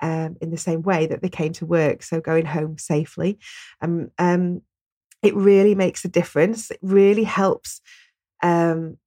um, 0.00 0.36
in 0.40 0.50
the 0.50 0.58
same 0.58 0.82
way 0.82 1.06
that 1.06 1.22
they 1.22 1.28
came 1.28 1.52
to 1.54 1.66
work. 1.66 2.02
So 2.02 2.20
going 2.20 2.44
home 2.44 2.76
safely. 2.78 3.38
Um, 3.80 4.10
um, 4.18 4.60
it 5.22 5.34
really 5.34 5.74
makes 5.74 6.04
a 6.04 6.08
difference. 6.08 6.70
It 6.70 6.80
really 6.82 7.24
helps. 7.24 7.80
Um, 8.42 8.98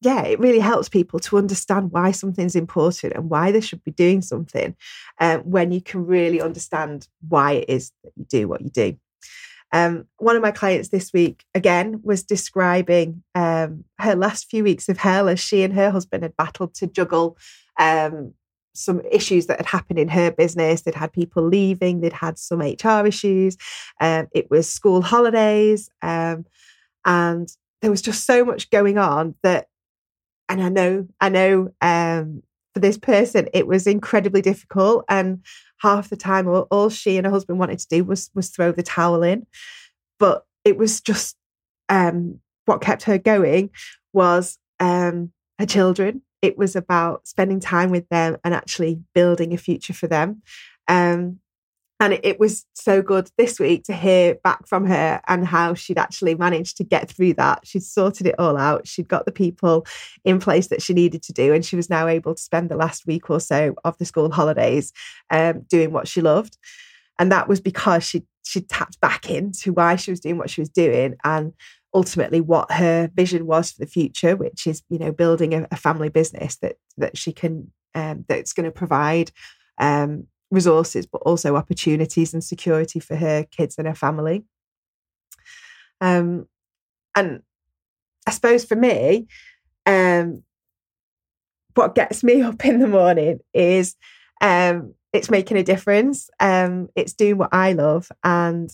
yeah, 0.00 0.22
it 0.22 0.38
really 0.38 0.60
helps 0.60 0.88
people 0.88 1.18
to 1.20 1.38
understand 1.38 1.90
why 1.90 2.12
something's 2.12 2.56
important 2.56 3.14
and 3.14 3.28
why 3.28 3.50
they 3.50 3.60
should 3.60 3.82
be 3.82 3.90
doing 3.90 4.22
something 4.22 4.76
um, 5.20 5.40
when 5.40 5.72
you 5.72 5.80
can 5.80 6.06
really 6.06 6.40
understand 6.40 7.08
why 7.28 7.52
it 7.52 7.68
is 7.68 7.92
that 8.04 8.12
you 8.16 8.24
do 8.24 8.48
what 8.48 8.62
you 8.62 8.70
do. 8.70 8.96
Um, 9.72 10.06
one 10.18 10.36
of 10.36 10.42
my 10.42 10.52
clients 10.52 10.90
this 10.90 11.12
week, 11.12 11.44
again, 11.54 12.00
was 12.02 12.22
describing 12.22 13.22
um, 13.34 13.84
her 13.98 14.14
last 14.14 14.48
few 14.48 14.62
weeks 14.62 14.88
of 14.88 14.98
hell 14.98 15.28
as 15.28 15.40
she 15.40 15.62
and 15.62 15.74
her 15.74 15.90
husband 15.90 16.22
had 16.22 16.36
battled 16.36 16.74
to 16.74 16.86
juggle 16.86 17.36
um, 17.78 18.32
some 18.74 19.00
issues 19.10 19.46
that 19.46 19.58
had 19.58 19.66
happened 19.66 19.98
in 19.98 20.08
her 20.08 20.30
business. 20.30 20.82
They'd 20.82 20.94
had 20.94 21.12
people 21.12 21.42
leaving, 21.42 22.00
they'd 22.00 22.12
had 22.12 22.38
some 22.38 22.60
HR 22.60 23.06
issues. 23.06 23.56
Um, 24.00 24.28
it 24.32 24.50
was 24.50 24.70
school 24.70 25.02
holidays. 25.02 25.90
Um, 26.02 26.46
and 27.04 27.48
there 27.82 27.90
was 27.90 28.02
just 28.02 28.24
so 28.24 28.44
much 28.44 28.70
going 28.70 28.98
on 28.98 29.34
that, 29.42 29.66
and 30.48 30.62
I 30.62 30.68
know, 30.68 31.08
I 31.20 31.28
know 31.28 31.70
um, 31.80 32.42
for 32.76 32.80
this 32.80 32.98
person, 32.98 33.48
it 33.54 33.66
was 33.66 33.86
incredibly 33.86 34.42
difficult. 34.42 35.06
And 35.08 35.42
half 35.78 36.10
the 36.10 36.16
time, 36.16 36.46
all, 36.46 36.66
all 36.70 36.90
she 36.90 37.16
and 37.16 37.24
her 37.24 37.32
husband 37.32 37.58
wanted 37.58 37.78
to 37.78 37.88
do 37.88 38.04
was, 38.04 38.30
was 38.34 38.50
throw 38.50 38.70
the 38.70 38.82
towel 38.82 39.22
in. 39.22 39.46
But 40.18 40.44
it 40.62 40.76
was 40.76 41.00
just 41.00 41.36
um, 41.88 42.40
what 42.66 42.82
kept 42.82 43.04
her 43.04 43.16
going 43.16 43.70
was 44.12 44.58
um, 44.78 45.32
her 45.58 45.64
children 45.64 46.20
it 46.42 46.58
was 46.58 46.76
about 46.76 47.26
spending 47.26 47.60
time 47.60 47.90
with 47.90 48.08
them 48.08 48.36
and 48.44 48.54
actually 48.54 49.00
building 49.14 49.52
a 49.54 49.58
future 49.58 49.94
for 49.94 50.06
them. 50.06 50.42
Um, 50.86 51.40
and 51.98 52.20
it, 52.22 52.38
was 52.38 52.66
so 52.74 53.00
good 53.00 53.30
this 53.38 53.58
week 53.58 53.84
to 53.84 53.94
hear 53.94 54.34
back 54.44 54.66
from 54.66 54.84
her 54.86 55.20
and 55.28 55.46
how 55.46 55.72
she'd 55.72 55.98
actually 55.98 56.34
managed 56.34 56.76
to 56.76 56.84
get 56.84 57.08
through 57.08 57.32
that. 57.34 57.60
She'd 57.64 57.82
sorted 57.82 58.26
it 58.26 58.34
all 58.38 58.58
out. 58.58 58.86
She'd 58.86 59.08
got 59.08 59.24
the 59.24 59.32
people 59.32 59.86
in 60.22 60.38
place 60.38 60.66
that 60.66 60.82
she 60.82 60.92
needed 60.92 61.22
to 61.22 61.32
do. 61.32 61.54
And 61.54 61.64
she 61.64 61.74
was 61.74 61.88
now 61.88 62.06
able 62.06 62.34
to 62.34 62.42
spend 62.42 62.68
the 62.68 62.76
last 62.76 63.06
week 63.06 63.30
or 63.30 63.40
so 63.40 63.74
of 63.84 63.96
the 63.96 64.04
school 64.04 64.30
holidays 64.30 64.92
um, 65.30 65.62
doing 65.70 65.90
what 65.90 66.06
she 66.06 66.20
loved. 66.20 66.58
And 67.18 67.32
that 67.32 67.48
was 67.48 67.60
because 67.60 68.04
she 68.04 68.24
she 68.44 68.60
tapped 68.60 69.00
back 69.00 69.28
into 69.28 69.72
why 69.72 69.96
she 69.96 70.10
was 70.12 70.20
doing 70.20 70.38
what 70.38 70.50
she 70.50 70.60
was 70.60 70.68
doing 70.68 71.16
and 71.24 71.52
ultimately 71.92 72.40
what 72.40 72.70
her 72.70 73.10
vision 73.14 73.46
was 73.46 73.72
for 73.72 73.80
the 73.80 73.90
future, 73.90 74.36
which 74.36 74.66
is 74.66 74.82
you 74.90 74.98
know 74.98 75.12
building 75.12 75.54
a, 75.54 75.66
a 75.70 75.76
family 75.76 76.10
business 76.10 76.56
that 76.56 76.76
that 76.98 77.16
she 77.16 77.32
can 77.32 77.72
um, 77.94 78.26
that's 78.28 78.52
going 78.52 78.64
to 78.64 78.70
provide 78.70 79.32
um, 79.78 80.26
resources, 80.50 81.06
but 81.06 81.22
also 81.22 81.56
opportunities 81.56 82.32
and 82.32 82.42
security 82.42 83.00
for 83.00 83.16
her 83.16 83.44
kids 83.44 83.76
and 83.78 83.86
her 83.86 83.94
family. 83.94 84.44
Um, 86.00 86.46
and 87.14 87.42
I 88.26 88.30
suppose 88.30 88.64
for 88.64 88.76
me, 88.76 89.26
um, 89.86 90.42
what 91.74 91.94
gets 91.94 92.22
me 92.22 92.42
up 92.42 92.64
in 92.64 92.80
the 92.80 92.88
morning 92.88 93.40
is 93.54 93.96
um, 94.40 94.94
it's 95.12 95.30
making 95.30 95.56
a 95.56 95.62
difference. 95.62 96.28
Um, 96.40 96.88
it's 96.94 97.14
doing 97.14 97.38
what 97.38 97.50
I 97.52 97.72
love, 97.72 98.10
and 98.22 98.70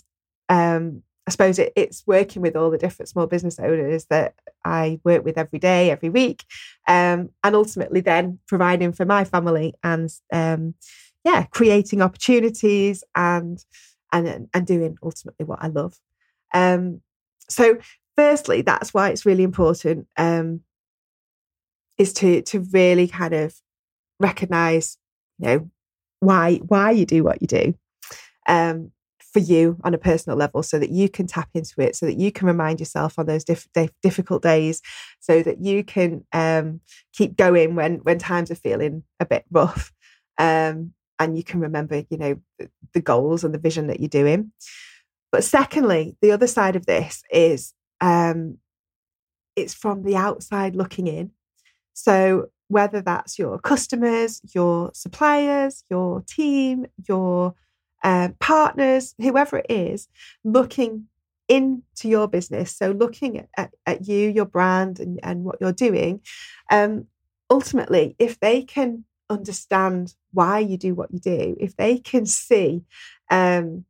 um, 0.49 1.03
I 1.27 1.31
suppose 1.31 1.59
it, 1.59 1.73
it's 1.77 2.03
working 2.07 2.43
with 2.43 2.57
all 2.57 2.71
the 2.71 2.79
different 2.79 3.09
small 3.09 3.27
business 3.27 3.61
owners 3.61 4.07
that 4.07 4.35
I 4.65 4.99
work 5.05 5.25
with 5.25 5.39
every 5.39 5.59
day, 5.59 5.91
every 5.91 6.09
week, 6.11 6.45
um, 6.89 7.31
and 7.45 7.55
ultimately 7.55 8.01
then 8.01 8.41
providing 8.49 8.93
for 8.93 9.05
my 9.05 9.25
family 9.25 9.75
and 9.85 10.11
yeah, 11.25 11.45
creating 11.51 12.03
opportunities 12.03 13.05
and 13.15 13.65
and 14.13 14.49
and 14.53 14.67
doing 14.67 14.97
ultimately 15.03 15.45
what 15.45 15.63
I 15.63 15.69
love. 15.69 15.99
Um, 16.53 17.01
so, 17.49 17.79
firstly, 18.17 18.63
that's 18.63 18.93
why 18.93 19.11
it's 19.11 19.27
really 19.27 19.43
important 19.43 20.07
um, 20.17 20.61
is 21.99 22.13
to 22.15 22.43
to 22.43 22.61
really 22.73 23.09
kind 23.09 23.35
of 23.35 23.55
recognize, 24.19 24.99
you 25.39 25.47
know, 25.47 25.71
why 26.21 26.57
why 26.57 26.91
you 26.91 27.07
do 27.07 27.25
what 27.25 27.41
you 27.41 27.49
do. 27.49 27.75
Um, 28.49 28.93
for 29.33 29.39
you 29.39 29.79
on 29.83 29.95
a 29.95 29.99
personal 29.99 30.37
level 30.37 30.63
so 30.63 30.79
that 30.79 30.91
you 30.91 31.09
can 31.09 31.27
tap 31.27 31.49
into 31.55 31.81
it 31.81 31.97
so 31.97 32.05
that 32.05 32.19
you 32.19 32.31
can 32.31 32.47
remind 32.47 32.79
yourself 32.79 33.19
on 33.19 33.25
those 33.25 33.45
diff- 33.45 33.67
difficult 34.03 34.43
days 34.43 34.83
so 35.21 35.43
that 35.43 35.59
you 35.59 35.83
can 35.83 36.23
um, 36.33 36.81
keep 37.15 37.35
going 37.37 37.75
when 37.75 37.97
when 37.99 38.19
times 38.19 38.51
are 38.51 38.57
feeling 38.57 39.03
a 39.21 39.25
bit 39.25 39.45
rough 39.51 39.91
um, 40.39 40.93
and 41.19 41.37
you 41.37 41.45
can 41.45 41.61
remember 41.61 42.05
you 42.11 42.17
know 42.17 42.41
the, 42.93 43.01
goals 43.01 43.45
and 43.45 43.55
the 43.55 43.59
vision 43.59 43.87
that 43.87 44.01
you're 44.01 44.09
doing 44.09 44.53
but 45.31 45.45
secondly 45.45 46.17
the 46.21 46.33
other 46.33 46.47
side 46.47 46.77
of 46.77 46.87
this 46.87 47.23
is 47.31 47.75
um, 48.01 48.59
it's 49.57 49.75
from 49.75 50.03
the 50.03 50.17
outside 50.17 50.77
looking 50.77 51.07
in 51.07 51.31
so 51.95 52.47
whether 52.69 53.01
that's 53.01 53.39
your 53.39 53.59
customers 53.59 54.41
your 54.55 54.91
suppliers 54.95 55.85
your 55.91 56.23
team 56.27 56.87
your 57.09 57.55
uh, 58.03 58.31
partners, 58.41 59.15
whoever 59.21 59.59
it 59.59 59.67
is, 59.69 60.09
looking 60.45 61.07
into 61.49 62.09
your 62.09 62.29
business. 62.29 62.77
So 62.77 62.93
looking 62.93 63.39
at, 63.39 63.49
at, 63.57 63.75
at 63.87 64.09
you, 64.09 64.29
your 64.29 64.45
brand, 64.45 65.01
and, 65.01 65.21
and 65.23 65.45
what 65.45 65.57
you're 65.61 65.73
doing. 65.73 66.21
Um, 66.71 67.07
ultimately, 67.51 68.17
if 68.19 68.41
they 68.41 68.63
can 68.63 69.05
understand 69.33 70.15
why 70.33 70.59
you 70.59 70.77
do 70.77 70.95
what 70.95 71.13
you 71.13 71.19
do, 71.19 71.57
if 71.59 71.77
they 71.77 71.99
can 71.99 72.27
see 72.27 72.85
um, 73.31 73.85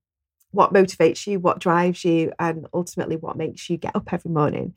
what 0.50 0.72
motivates 0.72 1.26
you, 1.26 1.40
what 1.40 1.58
drives 1.58 2.04
you, 2.04 2.32
and 2.38 2.66
ultimately 2.72 3.16
what 3.16 3.36
makes 3.36 3.68
you 3.68 3.76
get 3.76 3.96
up 3.96 4.12
every 4.12 4.30
morning, 4.30 4.74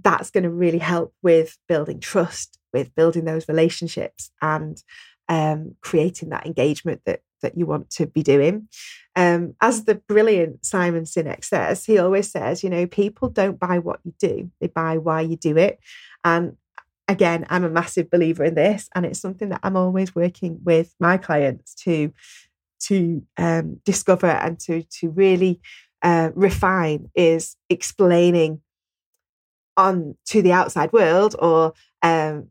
that's 0.00 0.30
going 0.30 0.44
to 0.44 0.50
really 0.50 0.78
help 0.78 1.14
with 1.22 1.58
building 1.68 2.00
trust, 2.00 2.58
with 2.72 2.94
building 2.94 3.24
those 3.24 3.48
relationships, 3.48 4.30
and 4.40 4.82
um, 5.28 5.76
creating 5.80 6.30
that 6.30 6.46
engagement 6.46 7.02
that 7.06 7.22
that 7.42 7.56
you 7.56 7.66
want 7.66 7.88
to 7.90 8.06
be 8.06 8.22
doing. 8.22 8.68
Um, 9.16 9.54
as 9.60 9.84
the 9.84 9.94
brilliant 9.94 10.64
Simon 10.64 11.04
Sinek 11.04 11.44
says, 11.44 11.84
he 11.84 11.98
always 11.98 12.30
says, 12.30 12.62
you 12.62 12.70
know, 12.70 12.86
people 12.86 13.28
don't 13.28 13.58
buy 13.58 13.78
what 13.78 14.00
you 14.04 14.14
do, 14.18 14.50
they 14.60 14.66
buy 14.66 14.98
why 14.98 15.22
you 15.22 15.36
do 15.36 15.56
it. 15.56 15.78
And 16.22 16.56
again, 17.10 17.44
I'm 17.50 17.64
a 17.64 17.68
massive 17.70 18.08
believer 18.08 18.44
in 18.44 18.54
this, 18.54 18.88
and 18.94 19.04
it's 19.04 19.20
something 19.20 19.48
that 19.48 19.60
I'm 19.64 19.76
always 19.76 20.14
working 20.14 20.60
with 20.62 20.94
my 21.00 21.18
clients 21.18 21.74
to 21.84 22.12
to 22.84 23.22
um, 23.36 23.80
discover 23.84 24.28
and 24.28 24.58
to 24.60 24.82
to 24.84 25.10
really 25.10 25.60
uh, 26.02 26.30
refine 26.34 27.10
is 27.14 27.56
explaining 27.68 28.60
on 29.76 30.16
to 30.26 30.40
the 30.40 30.52
outside 30.52 30.92
world 30.92 31.34
or 31.38 31.72
um, 32.02 32.48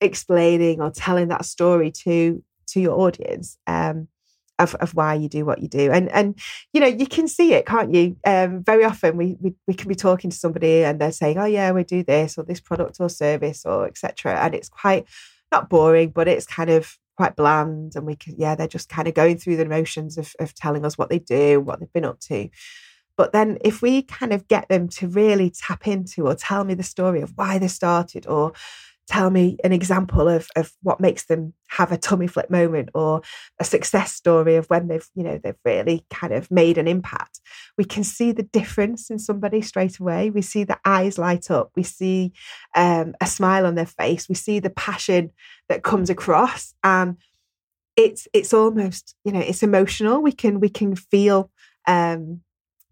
explaining 0.00 0.80
or 0.80 0.90
telling 0.90 1.28
that 1.28 1.46
story 1.46 1.90
to 1.90 2.44
to 2.68 2.80
your 2.80 3.00
audience. 3.00 3.56
Um, 3.66 4.08
of, 4.58 4.74
of 4.76 4.94
why 4.94 5.14
you 5.14 5.28
do 5.28 5.44
what 5.44 5.60
you 5.60 5.68
do. 5.68 5.90
And 5.90 6.10
and 6.10 6.38
you 6.72 6.80
know 6.80 6.86
you 6.86 7.06
can 7.06 7.28
see 7.28 7.54
it 7.54 7.66
can't 7.66 7.92
you? 7.92 8.16
Um, 8.26 8.62
very 8.62 8.84
often 8.84 9.16
we, 9.16 9.36
we 9.40 9.54
we 9.66 9.74
can 9.74 9.88
be 9.88 9.94
talking 9.94 10.30
to 10.30 10.36
somebody 10.36 10.84
and 10.84 11.00
they're 11.00 11.12
saying 11.12 11.38
oh 11.38 11.44
yeah 11.44 11.72
we 11.72 11.84
do 11.84 12.02
this 12.02 12.38
or 12.38 12.44
this 12.44 12.60
product 12.60 12.96
or 13.00 13.08
service 13.08 13.64
or 13.64 13.86
etc 13.86 14.38
and 14.40 14.54
it's 14.54 14.68
quite 14.68 15.06
not 15.52 15.68
boring 15.68 16.10
but 16.10 16.28
it's 16.28 16.46
kind 16.46 16.70
of 16.70 16.98
quite 17.16 17.36
bland 17.36 17.92
and 17.96 18.06
we 18.06 18.16
can 18.16 18.34
yeah 18.38 18.54
they're 18.54 18.68
just 18.68 18.88
kind 18.88 19.08
of 19.08 19.14
going 19.14 19.38
through 19.38 19.56
the 19.56 19.64
motions 19.64 20.18
of, 20.18 20.34
of 20.38 20.54
telling 20.54 20.84
us 20.84 20.98
what 20.98 21.08
they 21.08 21.18
do 21.18 21.60
what 21.60 21.80
they've 21.80 21.92
been 21.92 22.04
up 22.04 22.20
to. 22.20 22.48
But 23.16 23.32
then 23.32 23.56
if 23.62 23.80
we 23.80 24.02
kind 24.02 24.32
of 24.32 24.46
get 24.46 24.68
them 24.68 24.88
to 24.90 25.08
really 25.08 25.50
tap 25.50 25.86
into 25.86 26.26
or 26.26 26.34
tell 26.34 26.64
me 26.64 26.74
the 26.74 26.82
story 26.82 27.22
of 27.22 27.32
why 27.34 27.58
they 27.58 27.68
started 27.68 28.26
or 28.26 28.52
tell 29.06 29.30
me 29.30 29.56
an 29.62 29.72
example 29.72 30.28
of, 30.28 30.48
of 30.56 30.72
what 30.82 31.00
makes 31.00 31.26
them 31.26 31.52
have 31.68 31.92
a 31.92 31.96
tummy 31.96 32.26
flip 32.26 32.50
moment 32.50 32.88
or 32.94 33.22
a 33.60 33.64
success 33.64 34.12
story 34.12 34.56
of 34.56 34.66
when 34.66 34.88
they've 34.88 35.06
you 35.14 35.22
know 35.22 35.38
they've 35.42 35.54
really 35.64 36.04
kind 36.10 36.32
of 36.32 36.50
made 36.50 36.78
an 36.78 36.88
impact. 36.88 37.40
We 37.78 37.84
can 37.84 38.04
see 38.04 38.32
the 38.32 38.42
difference 38.42 39.10
in 39.10 39.18
somebody 39.18 39.62
straight 39.62 39.98
away. 39.98 40.30
We 40.30 40.42
see 40.42 40.64
the 40.64 40.78
eyes 40.84 41.18
light 41.18 41.50
up. 41.50 41.70
We 41.76 41.82
see 41.82 42.32
um, 42.74 43.14
a 43.20 43.26
smile 43.26 43.66
on 43.66 43.74
their 43.74 43.86
face. 43.86 44.28
We 44.28 44.34
see 44.34 44.58
the 44.58 44.70
passion 44.70 45.30
that 45.68 45.82
comes 45.82 46.10
across. 46.10 46.74
And 46.82 47.16
it's 47.96 48.28
it's 48.32 48.52
almost 48.52 49.14
you 49.24 49.32
know 49.32 49.40
it's 49.40 49.62
emotional. 49.62 50.20
We 50.20 50.32
can 50.32 50.60
we 50.60 50.68
can 50.68 50.96
feel 50.96 51.50
um 51.86 52.40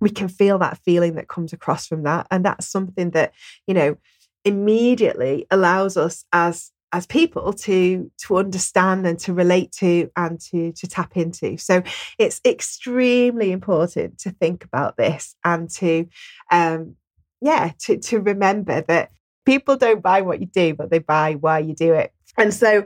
we 0.01 0.11
can 0.11 0.29
feel 0.29 0.59
that 0.59 0.79
feeling 0.85 1.15
that 1.15 1.29
comes 1.29 1.53
across 1.53 1.87
from 1.87 2.03
that. 2.03 2.27
And 2.31 2.45
that's 2.45 2.69
something 2.69 3.11
that 3.11 3.33
you 3.67 3.75
know 3.75 3.97
immediately 4.45 5.47
allows 5.51 5.97
us 5.97 6.25
as 6.33 6.71
as 6.93 7.07
people 7.07 7.53
to 7.53 8.09
to 8.19 8.37
understand 8.37 9.05
and 9.05 9.19
to 9.19 9.35
relate 9.35 9.73
to 9.73 10.09
and 10.17 10.41
to 10.41 10.73
to 10.73 10.87
tap 10.87 11.17
into. 11.17 11.57
So 11.57 11.83
it's 12.19 12.41
extremely 12.45 13.51
important 13.51 14.19
to 14.21 14.31
think 14.31 14.65
about 14.65 14.97
this 14.97 15.35
and 15.45 15.69
to 15.71 16.07
um 16.53 16.95
yeah 17.41 17.73
to 17.81 17.99
to 17.99 18.21
remember 18.21 18.83
that 18.83 19.11
people 19.45 19.77
don't 19.77 20.03
buy 20.03 20.21
what 20.23 20.41
you 20.41 20.47
do 20.47 20.75
but 20.75 20.91
they 20.91 21.01
buy 21.01 21.35
why 21.35 21.59
you 21.59 21.75
do 21.75 21.93
it. 21.95 22.13
And 22.37 22.53
so 22.53 22.85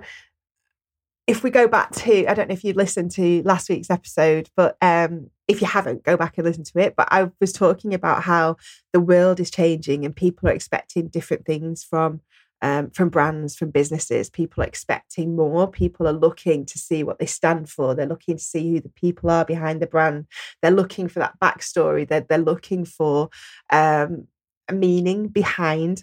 if 1.28 1.42
we 1.42 1.50
go 1.50 1.68
back 1.68 1.92
to, 1.92 2.26
I 2.26 2.32
don't 2.32 2.48
know 2.48 2.54
if 2.54 2.64
you 2.64 2.72
listened 2.72 3.10
to 3.12 3.42
last 3.42 3.68
week's 3.68 3.90
episode, 3.90 4.48
but 4.56 4.78
um, 4.80 5.28
if 5.46 5.60
you 5.60 5.66
haven't, 5.66 6.02
go 6.02 6.16
back 6.16 6.38
and 6.38 6.46
listen 6.46 6.64
to 6.64 6.78
it. 6.78 6.96
But 6.96 7.08
I 7.10 7.30
was 7.38 7.52
talking 7.52 7.92
about 7.92 8.22
how 8.22 8.56
the 8.94 9.00
world 9.00 9.38
is 9.38 9.50
changing 9.50 10.06
and 10.06 10.16
people 10.16 10.48
are 10.48 10.52
expecting 10.52 11.08
different 11.08 11.44
things 11.44 11.84
from 11.84 12.22
um, 12.60 12.90
from 12.90 13.10
brands, 13.10 13.54
from 13.54 13.70
businesses. 13.70 14.30
People 14.30 14.64
are 14.64 14.66
expecting 14.66 15.36
more. 15.36 15.70
People 15.70 16.08
are 16.08 16.12
looking 16.12 16.66
to 16.66 16.78
see 16.78 17.04
what 17.04 17.20
they 17.20 17.26
stand 17.26 17.68
for. 17.68 17.94
They're 17.94 18.06
looking 18.06 18.38
to 18.38 18.42
see 18.42 18.72
who 18.72 18.80
the 18.80 18.88
people 18.88 19.30
are 19.30 19.44
behind 19.44 19.80
the 19.80 19.86
brand. 19.86 20.26
They're 20.60 20.72
looking 20.72 21.06
for 21.06 21.20
that 21.20 21.38
backstory. 21.38 22.08
They're, 22.08 22.26
they're 22.28 22.38
looking 22.38 22.84
for 22.84 23.28
um, 23.70 24.26
a 24.66 24.72
meaning 24.72 25.28
behind 25.28 26.02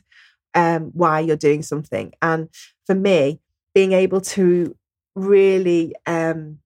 um, 0.54 0.92
why 0.94 1.20
you're 1.20 1.36
doing 1.36 1.62
something. 1.62 2.14
And 2.22 2.48
for 2.86 2.96
me, 2.96 3.42
being 3.74 3.92
able 3.92 4.22
to 4.22 4.78
really 5.16 5.96
um, 6.06 6.60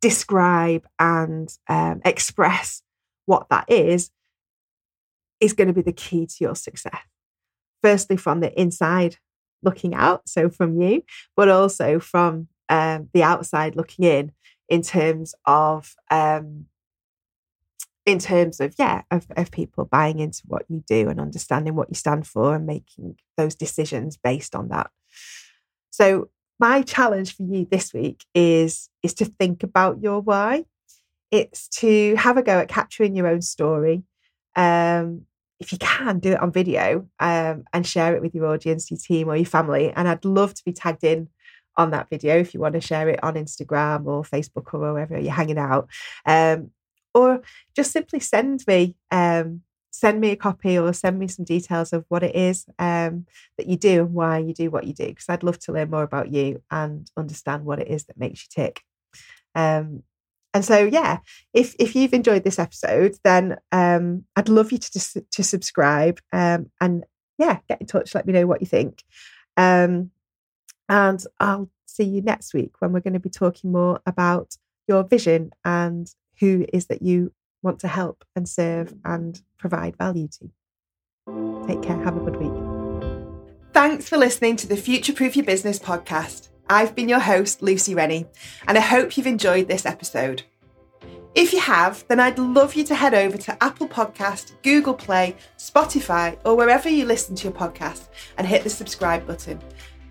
describe 0.00 0.86
and 0.98 1.48
um, 1.68 2.00
express 2.04 2.82
what 3.26 3.48
that 3.48 3.64
is 3.68 4.10
is 5.40 5.52
going 5.52 5.68
to 5.68 5.74
be 5.74 5.82
the 5.82 5.92
key 5.92 6.26
to 6.26 6.36
your 6.40 6.54
success. 6.54 7.00
Firstly, 7.82 8.16
from 8.16 8.40
the 8.40 8.58
inside 8.58 9.16
looking 9.62 9.94
out, 9.94 10.28
so 10.28 10.48
from 10.48 10.80
you, 10.80 11.02
but 11.36 11.48
also 11.48 11.98
from 11.98 12.48
um, 12.68 13.08
the 13.12 13.22
outside 13.22 13.76
looking 13.76 14.04
in, 14.04 14.32
in 14.68 14.82
terms 14.82 15.34
of 15.46 15.94
um, 16.10 16.66
in 18.06 18.18
terms 18.18 18.60
of 18.60 18.74
yeah 18.78 19.02
of, 19.10 19.26
of 19.36 19.50
people 19.50 19.84
buying 19.84 20.18
into 20.18 20.42
what 20.46 20.64
you 20.68 20.82
do 20.86 21.08
and 21.08 21.20
understanding 21.20 21.74
what 21.74 21.88
you 21.88 21.94
stand 21.94 22.26
for 22.26 22.54
and 22.54 22.66
making 22.66 23.16
those 23.36 23.54
decisions 23.54 24.16
based 24.16 24.54
on 24.54 24.68
that 24.68 24.90
so 25.90 26.28
my 26.58 26.82
challenge 26.82 27.36
for 27.36 27.42
you 27.42 27.66
this 27.70 27.92
week 27.92 28.24
is 28.34 28.88
is 29.02 29.14
to 29.14 29.24
think 29.24 29.62
about 29.62 30.02
your 30.02 30.20
why. 30.20 30.64
It's 31.30 31.68
to 31.80 32.14
have 32.16 32.36
a 32.36 32.42
go 32.42 32.58
at 32.60 32.68
capturing 32.68 33.16
your 33.16 33.26
own 33.26 33.42
story. 33.42 34.04
Um, 34.54 35.22
if 35.58 35.72
you 35.72 35.78
can, 35.78 36.18
do 36.18 36.32
it 36.32 36.40
on 36.40 36.52
video 36.52 37.08
um, 37.18 37.64
and 37.72 37.86
share 37.86 38.14
it 38.14 38.22
with 38.22 38.34
your 38.34 38.46
audience, 38.46 38.90
your 38.90 38.98
team, 38.98 39.28
or 39.28 39.36
your 39.36 39.46
family. 39.46 39.92
And 39.94 40.08
I'd 40.08 40.24
love 40.24 40.54
to 40.54 40.62
be 40.64 40.72
tagged 40.72 41.04
in 41.04 41.28
on 41.76 41.90
that 41.90 42.08
video 42.08 42.38
if 42.38 42.54
you 42.54 42.60
want 42.60 42.74
to 42.74 42.80
share 42.80 43.08
it 43.08 43.22
on 43.22 43.34
Instagram 43.34 44.06
or 44.06 44.22
Facebook 44.22 44.72
or 44.72 44.80
wherever 44.80 45.18
you're 45.18 45.32
hanging 45.32 45.58
out. 45.58 45.88
Um, 46.24 46.70
or 47.14 47.42
just 47.74 47.92
simply 47.92 48.20
send 48.20 48.64
me 48.66 48.96
um, 49.10 49.62
send 49.94 50.20
me 50.20 50.30
a 50.30 50.36
copy 50.36 50.76
or 50.76 50.92
send 50.92 51.20
me 51.20 51.28
some 51.28 51.44
details 51.44 51.92
of 51.92 52.04
what 52.08 52.24
it 52.24 52.34
is 52.34 52.66
um, 52.80 53.26
that 53.56 53.68
you 53.68 53.76
do 53.76 54.00
and 54.00 54.12
why 54.12 54.38
you 54.38 54.52
do 54.52 54.68
what 54.68 54.84
you 54.84 54.92
do, 54.92 55.06
because 55.06 55.28
I'd 55.28 55.44
love 55.44 55.58
to 55.60 55.72
learn 55.72 55.90
more 55.90 56.02
about 56.02 56.32
you 56.32 56.60
and 56.68 57.08
understand 57.16 57.64
what 57.64 57.78
it 57.78 57.86
is 57.86 58.04
that 58.06 58.18
makes 58.18 58.42
you 58.42 58.48
tick. 58.50 58.82
Um, 59.54 60.02
and 60.52 60.64
so, 60.64 60.78
yeah, 60.78 61.18
if 61.52 61.76
if 61.78 61.94
you've 61.94 62.12
enjoyed 62.12 62.42
this 62.42 62.58
episode, 62.58 63.16
then 63.22 63.56
um, 63.70 64.24
I'd 64.34 64.48
love 64.48 64.72
you 64.72 64.78
to 64.78 65.24
to 65.30 65.44
subscribe 65.44 66.18
um, 66.32 66.70
and 66.80 67.04
yeah, 67.38 67.58
get 67.68 67.80
in 67.80 67.86
touch. 67.86 68.14
Let 68.14 68.26
me 68.26 68.32
know 68.32 68.46
what 68.46 68.60
you 68.60 68.66
think. 68.66 69.02
Um, 69.56 70.10
and 70.88 71.24
I'll 71.38 71.70
see 71.86 72.04
you 72.04 72.20
next 72.20 72.52
week 72.52 72.72
when 72.80 72.92
we're 72.92 73.00
going 73.00 73.14
to 73.14 73.20
be 73.20 73.30
talking 73.30 73.70
more 73.70 74.00
about 74.06 74.56
your 74.88 75.04
vision 75.04 75.52
and 75.64 76.12
who 76.40 76.66
is 76.72 76.86
that 76.86 77.02
you 77.02 77.32
want 77.64 77.80
to 77.80 77.88
help 77.88 78.24
and 78.36 78.48
serve 78.48 78.92
mm. 78.92 79.00
and 79.04 79.42
provide 79.58 79.96
value 79.96 80.28
to. 80.28 81.66
Take 81.66 81.82
care. 81.82 81.96
Have 82.04 82.16
a 82.16 82.20
good 82.20 82.36
week. 82.36 82.52
Thanks 83.72 84.08
for 84.08 84.18
listening 84.18 84.56
to 84.56 84.68
the 84.68 84.76
Future 84.76 85.12
Proof 85.12 85.34
Your 85.34 85.44
Business 85.44 85.78
podcast. 85.78 86.50
I've 86.68 86.94
been 86.94 87.08
your 87.08 87.18
host, 87.18 87.62
Lucy 87.62 87.94
Rennie, 87.94 88.26
and 88.68 88.78
I 88.78 88.80
hope 88.80 89.16
you've 89.16 89.26
enjoyed 89.26 89.66
this 89.66 89.84
episode. 89.84 90.44
If 91.34 91.52
you 91.52 91.58
have, 91.58 92.04
then 92.06 92.20
I'd 92.20 92.38
love 92.38 92.76
you 92.76 92.84
to 92.84 92.94
head 92.94 93.12
over 93.12 93.36
to 93.36 93.62
Apple 93.62 93.88
Podcast, 93.88 94.52
Google 94.62 94.94
Play, 94.94 95.34
Spotify, 95.58 96.38
or 96.44 96.56
wherever 96.56 96.88
you 96.88 97.04
listen 97.04 97.34
to 97.34 97.44
your 97.44 97.52
podcast 97.52 98.06
and 98.38 98.46
hit 98.46 98.62
the 98.62 98.70
subscribe 98.70 99.26
button 99.26 99.60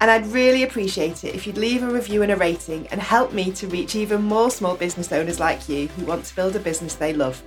and 0.01 0.11
I'd 0.11 0.25
really 0.27 0.63
appreciate 0.63 1.23
it 1.23 1.35
if 1.35 1.47
you'd 1.47 1.57
leave 1.57 1.83
a 1.83 1.89
review 1.89 2.23
and 2.23 2.31
a 2.31 2.35
rating 2.35 2.87
and 2.87 3.01
help 3.01 3.31
me 3.31 3.51
to 3.53 3.67
reach 3.67 3.95
even 3.95 4.21
more 4.21 4.51
small 4.51 4.75
business 4.75 5.11
owners 5.11 5.39
like 5.39 5.69
you 5.69 5.87
who 5.89 6.05
want 6.05 6.25
to 6.25 6.35
build 6.35 6.55
a 6.55 6.59
business 6.59 6.95
they 6.95 7.13
love. 7.13 7.41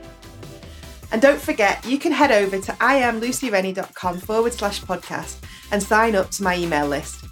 And 1.12 1.22
don't 1.22 1.40
forget, 1.40 1.84
you 1.84 1.98
can 1.98 2.12
head 2.12 2.32
over 2.32 2.58
to 2.58 2.72
iamlucyrennie.com 2.72 4.18
forward 4.18 4.52
slash 4.52 4.82
podcast 4.82 5.38
and 5.70 5.82
sign 5.82 6.16
up 6.16 6.30
to 6.32 6.42
my 6.42 6.56
email 6.56 6.86
list, 6.86 7.24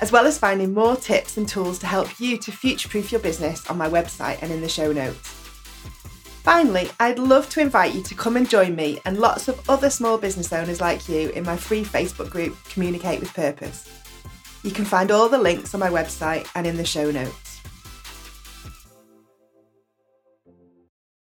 as 0.00 0.12
well 0.12 0.26
as 0.26 0.38
finding 0.38 0.72
more 0.72 0.96
tips 0.96 1.36
and 1.36 1.48
tools 1.48 1.78
to 1.80 1.86
help 1.86 2.20
you 2.20 2.38
to 2.38 2.52
future 2.52 2.88
proof 2.88 3.12
your 3.12 3.20
business 3.20 3.68
on 3.68 3.76
my 3.76 3.88
website 3.88 4.40
and 4.42 4.52
in 4.52 4.60
the 4.60 4.68
show 4.68 4.92
notes. 4.92 5.34
Finally, 6.42 6.88
I'd 6.98 7.18
love 7.18 7.50
to 7.50 7.60
invite 7.60 7.94
you 7.94 8.02
to 8.04 8.14
come 8.14 8.36
and 8.36 8.48
join 8.48 8.74
me 8.74 8.98
and 9.04 9.18
lots 9.18 9.48
of 9.48 9.68
other 9.68 9.90
small 9.90 10.16
business 10.16 10.50
owners 10.52 10.80
like 10.80 11.06
you 11.06 11.28
in 11.30 11.44
my 11.44 11.56
free 11.56 11.84
Facebook 11.84 12.30
group, 12.30 12.56
Communicate 12.70 13.20
with 13.20 13.34
Purpose. 13.34 14.07
You 14.62 14.72
can 14.72 14.84
find 14.84 15.10
all 15.10 15.28
the 15.28 15.38
links 15.38 15.72
on 15.74 15.80
my 15.80 15.88
website 15.88 16.48
and 16.54 16.66
in 16.66 16.76
the 16.76 16.84
show 16.84 17.10
notes. 17.10 17.47